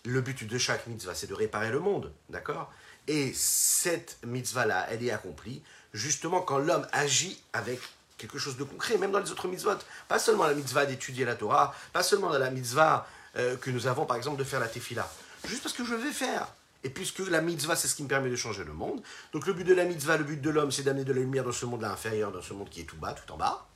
Le 0.04 0.20
but 0.20 0.44
de 0.44 0.58
chaque 0.58 0.86
mitzvah, 0.86 1.14
c'est 1.14 1.26
de 1.26 1.34
réparer 1.34 1.70
le 1.70 1.78
monde, 1.78 2.12
d'accord? 2.28 2.72
Et 3.06 3.32
cette 3.34 4.18
mitzvah-là, 4.24 4.86
elle 4.90 5.04
est 5.04 5.10
accomplie 5.10 5.62
justement 5.92 6.40
quand 6.42 6.58
l'homme 6.58 6.86
agit 6.92 7.42
avec 7.52 7.80
quelque 8.20 8.38
chose 8.38 8.56
de 8.56 8.64
concret, 8.64 8.98
même 8.98 9.12
dans 9.12 9.18
les 9.18 9.30
autres 9.30 9.48
mitzvot. 9.48 9.78
Pas 10.08 10.18
seulement 10.18 10.46
la 10.46 10.54
mitzvah 10.54 10.86
d'étudier 10.86 11.24
la 11.24 11.34
Torah, 11.34 11.74
pas 11.92 12.02
seulement 12.02 12.28
la 12.30 12.50
mitzvah 12.50 13.06
euh, 13.36 13.56
que 13.56 13.70
nous 13.70 13.86
avons 13.86 14.06
par 14.06 14.16
exemple 14.16 14.38
de 14.38 14.44
faire 14.44 14.60
la 14.60 14.68
tefila. 14.68 15.10
Juste 15.46 15.62
parce 15.62 15.74
que 15.74 15.84
je 15.84 15.94
vais 15.94 16.12
faire. 16.12 16.48
Et 16.82 16.90
puisque 16.90 17.20
la 17.20 17.40
mitzvah, 17.40 17.76
c'est 17.76 17.88
ce 17.88 17.94
qui 17.94 18.02
me 18.02 18.08
permet 18.08 18.30
de 18.30 18.36
changer 18.36 18.64
le 18.64 18.72
monde, 18.72 19.02
donc 19.32 19.46
le 19.46 19.52
but 19.52 19.64
de 19.64 19.74
la 19.74 19.84
mitzvah, 19.84 20.16
le 20.16 20.24
but 20.24 20.40
de 20.40 20.50
l'homme, 20.50 20.70
c'est 20.70 20.82
d'amener 20.82 21.04
de 21.04 21.12
la 21.12 21.20
lumière 21.20 21.44
dans 21.44 21.52
ce 21.52 21.66
monde-là 21.66 21.90
inférieur, 21.90 22.32
dans 22.32 22.40
ce 22.40 22.54
monde 22.54 22.70
qui 22.70 22.80
est 22.80 22.84
tout 22.84 22.96
bas, 22.96 23.12
tout 23.12 23.30
en 23.32 23.36
bas. 23.36 23.66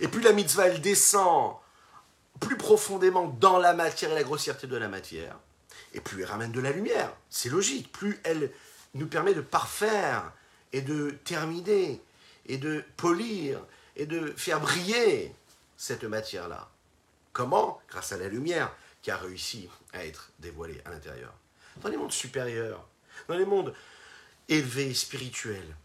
Et 0.00 0.08
puis 0.08 0.22
la 0.22 0.32
mitzvah, 0.32 0.68
elle 0.68 0.80
descend 0.80 1.54
plus 2.40 2.56
profondément 2.56 3.28
dans 3.28 3.58
la 3.58 3.74
matière 3.74 4.10
et 4.10 4.14
la 4.14 4.24
grossièreté 4.24 4.66
de 4.66 4.76
la 4.76 4.88
matière. 4.88 5.36
et 5.92 6.00
plus 6.00 6.22
elle 6.22 6.28
ramène 6.28 6.50
de 6.50 6.60
la 6.60 6.72
lumière. 6.72 7.12
C'est 7.30 7.48
logique. 7.48 7.92
Plus 7.92 8.20
elle 8.24 8.50
nous 8.94 9.06
permet 9.06 9.34
de 9.34 9.40
parfaire 9.40 10.32
et 10.72 10.82
de 10.82 11.10
terminer 11.24 12.02
et 12.46 12.58
de 12.58 12.84
polir 12.96 13.60
et 13.96 14.06
de 14.06 14.32
faire 14.36 14.60
briller 14.60 15.34
cette 15.76 16.04
matière-là. 16.04 16.68
Comment? 17.32 17.80
Grâce 17.88 18.12
à 18.12 18.16
la 18.16 18.28
lumière 18.28 18.72
qui 19.02 19.10
a 19.10 19.16
réussi 19.16 19.68
à 19.92 20.04
être 20.04 20.30
dévoilée 20.38 20.80
à 20.84 20.90
l'intérieur. 20.90 21.32
Dans 21.82 21.88
les 21.88 21.96
mondes 21.96 22.12
supérieurs, 22.12 22.86
dans 23.28 23.36
les 23.36 23.44
mondes 23.44 23.74
élevés, 24.48 24.94
spirituels, 24.94 25.76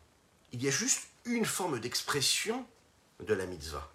il 0.52 0.64
y 0.64 0.68
a 0.68 0.72
juste 0.72 1.08
une 1.26 1.46
forme 1.46 1.80
d'expression 1.80 2.66
de 3.20 3.34
la 3.34 3.46
mitzvah. 3.46 3.90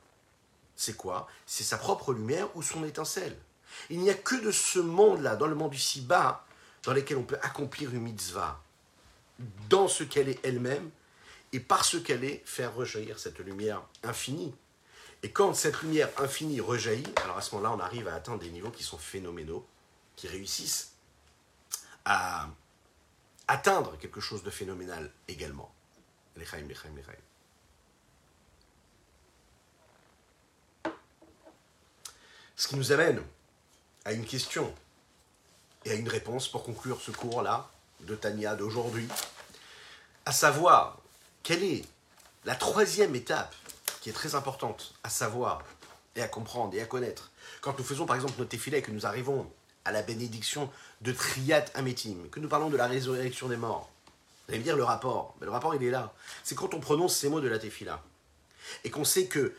C'est 0.77 0.97
quoi? 0.97 1.29
C'est 1.47 1.65
sa 1.65 1.79
propre 1.79 2.13
lumière 2.13 2.55
ou 2.57 2.63
son 2.63 2.85
étincelle. 2.85 3.37
Il 3.91 4.01
n'y 4.01 4.11
a 4.11 4.15
que 4.15 4.35
de 4.35 4.51
ce 4.51 4.79
monde-là, 4.79 5.37
dans 5.37 5.47
le 5.47 5.55
monde 5.55 5.71
du 5.71 5.79
si-bas, 5.79 6.45
dans 6.83 6.93
lequel 6.93 7.17
on 7.17 7.23
peut 7.23 7.39
accomplir 7.43 7.91
une 7.95 8.03
mitzvah, 8.03 8.63
dans 9.69 9.89
ce 9.89 10.05
qu'elle 10.05 10.29
est 10.29 10.45
elle-même, 10.45 10.91
et 11.55 11.61
par 11.61 11.85
ce 11.85 11.97
qu'elle 11.97 12.25
est, 12.25 12.43
faire 12.45 12.75
rejaillir 12.75 13.21
cette 13.21 13.39
lumière 13.39 13.81
infinie. 14.03 14.53
Et 15.23 15.31
quand 15.31 15.55
cette 15.55 15.83
lumière 15.83 16.11
infinie 16.19 16.61
rejaillit, 16.61 17.07
alors 17.23 17.39
à 17.39 17.43
ce 17.43 17.55
moment-là, 17.55 17.77
on 17.77 17.79
arrive 17.79 18.09
à 18.09 18.15
atteindre 18.15 18.41
des 18.41 18.51
niveaux 18.51 18.73
qui 18.73 18.83
sont 18.83 18.99
phénoménaux, 18.99 19.65
qui 20.17 20.27
réussissent 20.27 20.95
à 22.05 22.49
atteindre 23.47 23.97
quelque 23.99 24.21
chose 24.21 24.43
de 24.43 24.51
phénoménal 24.51 25.13
également. 25.29 25.73
Lechaim, 26.37 26.67
lechaim, 26.67 26.91
lechaim. 26.97 27.13
Ce 32.57 32.67
qui 32.67 32.75
nous 32.75 32.91
amène 32.91 33.23
à 34.05 34.13
une 34.13 34.25
question 34.25 34.75
et 35.85 35.93
à 35.93 35.95
une 35.95 36.09
réponse 36.09 36.49
pour 36.49 36.65
conclure 36.65 37.01
ce 37.01 37.13
cours-là 37.13 37.71
de 38.01 38.17
Tania 38.17 38.57
d'aujourd'hui, 38.57 39.07
à 40.27 40.33
savoir 40.33 40.99
quelle 41.45 41.63
est 41.63 41.85
la 42.45 42.57
troisième 42.57 43.15
étape 43.15 43.55
qui 44.01 44.11
est 44.11 44.13
très 44.13 44.35
importante 44.35 44.95
à 45.05 45.11
savoir 45.11 45.63
et 46.17 46.23
à 46.23 46.27
comprendre 46.27 46.75
et 46.75 46.81
à 46.81 46.87
connaître. 46.87 47.31
Quand 47.61 47.79
nous 47.79 47.85
faisons 47.85 48.07
par 48.07 48.17
exemple 48.17 48.35
nos 48.39 48.45
téfilets 48.45 48.79
et 48.79 48.83
que 48.83 48.91
nous 48.91 49.07
arrivons 49.07 49.49
à 49.85 49.93
la 49.93 50.03
bénédiction 50.03 50.71
de 51.03 51.13
Triat 51.13 51.67
Ametim, 51.75 52.29
que 52.31 52.41
nous 52.41 52.49
parlons 52.49 52.71
de 52.71 52.77
la 52.77 52.87
résurrection 52.87 53.49
des 53.49 53.57
morts, 53.57 53.91
vous 54.47 54.53
allez 54.53 54.59
me 54.59 54.65
dire 54.65 54.77
le 54.77 54.85
rapport, 54.85 55.37
mais 55.39 55.47
le 55.47 55.53
rapport 55.53 55.75
il 55.75 55.83
est 55.85 55.91
là. 55.91 56.13
C'est 56.43 56.55
quand 56.55 56.75
on 56.75 56.81
prononce 56.81 57.17
ces 57.17 57.29
mots 57.29 57.41
de 57.41 57.49
la 57.49 57.59
tefila 57.59 58.03
et 58.83 58.91
qu'on 58.91 59.05
sait 59.05 59.27
que 59.27 59.55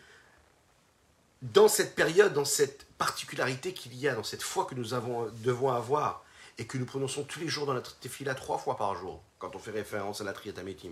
dans 1.41 1.67
cette 1.67 1.95
période, 1.95 2.33
dans 2.33 2.45
cette 2.45 2.85
particularité 2.97 3.73
qu'il 3.73 3.93
y 3.95 4.07
a, 4.07 4.15
dans 4.15 4.23
cette 4.23 4.41
foi 4.41 4.65
que 4.65 4.73
nous 4.73 4.95
avons, 4.95 5.29
devons 5.43 5.71
avoir, 5.71 6.23
et 6.57 6.65
que 6.65 6.77
nous 6.77 6.85
prononçons 6.85 7.23
tous 7.23 7.39
les 7.39 7.47
jours 7.47 7.65
dans 7.65 7.73
notre 7.73 7.97
tefila 7.97 8.33
trois 8.33 8.57
fois 8.57 8.77
par 8.77 8.95
jour, 8.95 9.21
quand 9.37 9.55
on 9.55 9.59
fait 9.59 9.71
référence 9.71 10.21
à 10.21 10.23
la 10.23 10.33
triatamétim, 10.33 10.91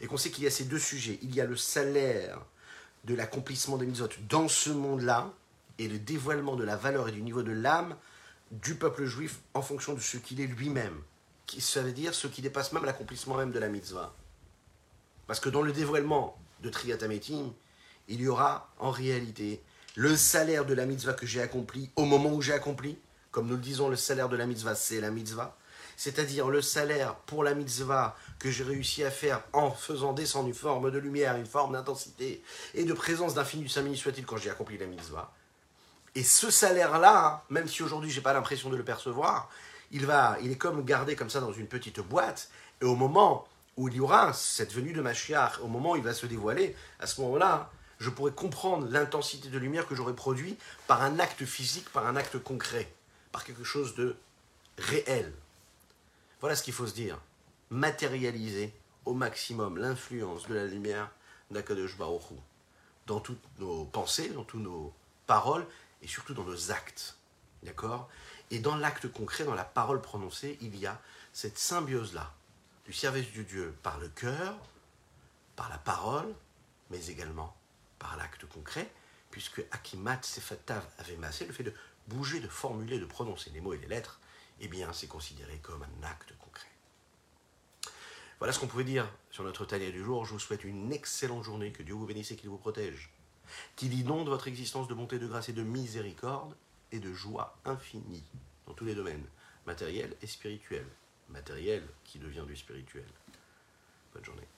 et 0.00 0.06
qu'on 0.06 0.16
sait 0.16 0.30
qu'il 0.30 0.44
y 0.44 0.46
a 0.46 0.50
ces 0.50 0.64
deux 0.64 0.78
sujets, 0.78 1.18
il 1.22 1.34
y 1.34 1.40
a 1.40 1.46
le 1.46 1.56
salaire 1.56 2.40
de 3.04 3.14
l'accomplissement 3.14 3.76
des 3.76 3.86
mitzvot 3.86 4.08
dans 4.28 4.48
ce 4.48 4.70
monde-là, 4.70 5.32
et 5.80 5.88
le 5.88 5.98
dévoilement 5.98 6.56
de 6.56 6.64
la 6.64 6.76
valeur 6.76 7.08
et 7.08 7.12
du 7.12 7.22
niveau 7.22 7.42
de 7.42 7.52
l'âme 7.52 7.96
du 8.50 8.74
peuple 8.74 9.06
juif 9.06 9.38
en 9.54 9.62
fonction 9.62 9.94
de 9.94 10.00
ce 10.00 10.18
qu'il 10.18 10.40
est 10.40 10.46
lui-même. 10.46 11.00
Ça 11.58 11.82
veut 11.82 11.92
dire 11.92 12.14
ce 12.14 12.26
qui 12.28 12.42
dépasse 12.42 12.72
même 12.72 12.84
l'accomplissement 12.84 13.36
même 13.36 13.50
de 13.50 13.58
la 13.58 13.68
mitzvah. 13.68 14.14
Parce 15.26 15.40
que 15.40 15.48
dans 15.48 15.62
le 15.62 15.72
dévoilement 15.72 16.36
de 16.62 16.68
Triatamétim, 16.68 17.52
il 18.08 18.20
y 18.20 18.28
aura 18.28 18.70
en 18.78 18.90
réalité 18.90 19.62
le 19.96 20.14
salaire 20.16 20.66
de 20.66 20.74
la 20.74 20.86
mitzvah 20.86 21.14
que 21.14 21.26
j'ai 21.26 21.40
accompli 21.40 21.90
au 21.96 22.04
moment 22.04 22.30
où 22.30 22.42
j'ai 22.42 22.52
accompli, 22.52 22.98
comme 23.30 23.46
nous 23.46 23.56
le 23.56 23.62
disons, 23.62 23.88
le 23.88 23.96
salaire 23.96 24.28
de 24.28 24.36
la 24.36 24.46
mitzvah, 24.46 24.74
c'est 24.74 25.00
la 25.00 25.10
mitzvah, 25.10 25.56
c'est-à-dire 26.00 26.48
le 26.48 26.62
salaire 26.62 27.14
pour 27.26 27.44
la 27.44 27.52
mitzvah 27.52 28.16
que 28.38 28.50
j'ai 28.50 28.64
réussi 28.64 29.04
à 29.04 29.10
faire 29.10 29.42
en 29.52 29.70
faisant 29.70 30.14
descendre 30.14 30.48
une 30.48 30.54
forme 30.54 30.90
de 30.90 30.96
lumière, 30.96 31.36
une 31.36 31.44
forme 31.44 31.74
d'intensité 31.74 32.42
et 32.72 32.84
de 32.84 32.92
présence 32.94 33.34
d'infini 33.34 33.64
du 33.64 33.68
saint 33.68 33.84
soit-il 33.94 34.24
quand 34.24 34.38
j'ai 34.38 34.48
accompli 34.48 34.78
la 34.78 34.86
mitzvah. 34.86 35.30
Et 36.14 36.22
ce 36.22 36.50
salaire-là, 36.50 37.44
même 37.50 37.68
si 37.68 37.82
aujourd'hui 37.82 38.10
j'ai 38.10 38.22
pas 38.22 38.32
l'impression 38.32 38.70
de 38.70 38.78
le 38.78 38.82
percevoir, 38.82 39.50
il 39.90 40.06
va, 40.06 40.38
il 40.40 40.50
est 40.50 40.56
comme 40.56 40.86
gardé 40.86 41.16
comme 41.16 41.28
ça 41.28 41.40
dans 41.40 41.52
une 41.52 41.66
petite 41.66 42.00
boîte. 42.00 42.48
Et 42.80 42.86
au 42.86 42.96
moment 42.96 43.46
où 43.76 43.88
il 43.88 43.96
y 43.96 44.00
aura 44.00 44.32
cette 44.32 44.72
venue 44.72 44.94
de 44.94 45.02
Mashiach, 45.02 45.60
au 45.62 45.68
moment 45.68 45.90
où 45.90 45.96
il 45.96 46.02
va 46.02 46.14
se 46.14 46.24
dévoiler, 46.24 46.74
à 46.98 47.06
ce 47.06 47.20
moment-là, 47.20 47.70
je 47.98 48.08
pourrais 48.08 48.32
comprendre 48.32 48.88
l'intensité 48.88 49.50
de 49.50 49.58
lumière 49.58 49.86
que 49.86 49.94
j'aurais 49.94 50.16
produit 50.16 50.56
par 50.86 51.02
un 51.02 51.18
acte 51.18 51.44
physique, 51.44 51.90
par 51.90 52.06
un 52.06 52.16
acte 52.16 52.38
concret, 52.38 52.90
par 53.32 53.44
quelque 53.44 53.64
chose 53.64 53.94
de 53.96 54.16
réel. 54.78 55.30
Voilà 56.40 56.56
ce 56.56 56.62
qu'il 56.62 56.72
faut 56.72 56.86
se 56.86 56.94
dire. 56.94 57.18
Matérialiser 57.68 58.74
au 59.04 59.12
maximum 59.12 59.76
l'influence 59.76 60.46
de 60.48 60.54
la 60.54 60.66
lumière 60.66 61.10
d'Akadosh 61.50 61.96
Baruch 61.98 62.22
dans 63.06 63.20
toutes 63.20 63.42
nos 63.58 63.84
pensées, 63.84 64.30
dans 64.30 64.44
toutes 64.44 64.62
nos 64.62 64.92
paroles 65.26 65.66
et 66.00 66.08
surtout 66.08 66.32
dans 66.32 66.44
nos 66.44 66.70
actes. 66.70 67.16
D'accord? 67.62 68.08
Et 68.50 68.58
dans 68.58 68.76
l'acte 68.76 69.12
concret, 69.12 69.44
dans 69.44 69.54
la 69.54 69.64
parole 69.64 70.00
prononcée, 70.00 70.56
il 70.62 70.76
y 70.76 70.86
a 70.86 71.00
cette 71.32 71.58
symbiose-là 71.58 72.32
du 72.86 72.92
service 72.92 73.32
de 73.32 73.42
Dieu 73.42 73.76
par 73.82 73.98
le 73.98 74.08
cœur, 74.08 74.56
par 75.56 75.68
la 75.68 75.78
parole, 75.78 76.34
mais 76.90 77.06
également 77.08 77.54
par 77.98 78.16
l'acte 78.16 78.46
concret, 78.46 78.90
puisque 79.30 79.62
Akimat 79.72 80.22
Sefatav 80.22 80.82
avait 80.98 81.16
massé, 81.16 81.44
le 81.44 81.52
fait 81.52 81.64
de 81.64 81.74
bouger, 82.08 82.40
de 82.40 82.48
formuler, 82.48 82.98
de 82.98 83.04
prononcer 83.04 83.50
les 83.50 83.60
mots 83.60 83.74
et 83.74 83.78
les 83.78 83.88
lettres, 83.88 84.19
eh 84.60 84.68
bien, 84.68 84.92
c'est 84.92 85.06
considéré 85.06 85.58
comme 85.58 85.82
un 85.82 86.06
acte 86.06 86.34
concret. 86.38 86.68
Voilà 88.38 88.52
ce 88.52 88.58
qu'on 88.58 88.66
pouvait 88.66 88.84
dire 88.84 89.10
sur 89.30 89.44
notre 89.44 89.64
tanière 89.64 89.92
du 89.92 90.02
jour. 90.02 90.24
Je 90.24 90.32
vous 90.32 90.38
souhaite 90.38 90.64
une 90.64 90.92
excellente 90.92 91.44
journée, 91.44 91.72
que 91.72 91.82
Dieu 91.82 91.94
vous 91.94 92.06
bénisse 92.06 92.30
et 92.30 92.36
qu'il 92.36 92.48
vous 92.48 92.56
protège, 92.56 93.10
qu'il 93.76 93.92
inonde 93.92 94.28
votre 94.28 94.48
existence 94.48 94.88
de 94.88 94.94
bonté, 94.94 95.18
de 95.18 95.26
grâce 95.26 95.48
et 95.48 95.52
de 95.52 95.62
miséricorde 95.62 96.56
et 96.92 97.00
de 97.00 97.12
joie 97.12 97.56
infinie 97.64 98.24
dans 98.66 98.74
tous 98.74 98.84
les 98.84 98.94
domaines, 98.94 99.26
matériels 99.66 100.16
et 100.22 100.26
spirituels. 100.26 100.88
Matériel 101.28 101.86
qui 102.04 102.18
devient 102.18 102.44
du 102.46 102.56
spirituel. 102.56 103.06
Bonne 104.12 104.24
journée. 104.24 104.48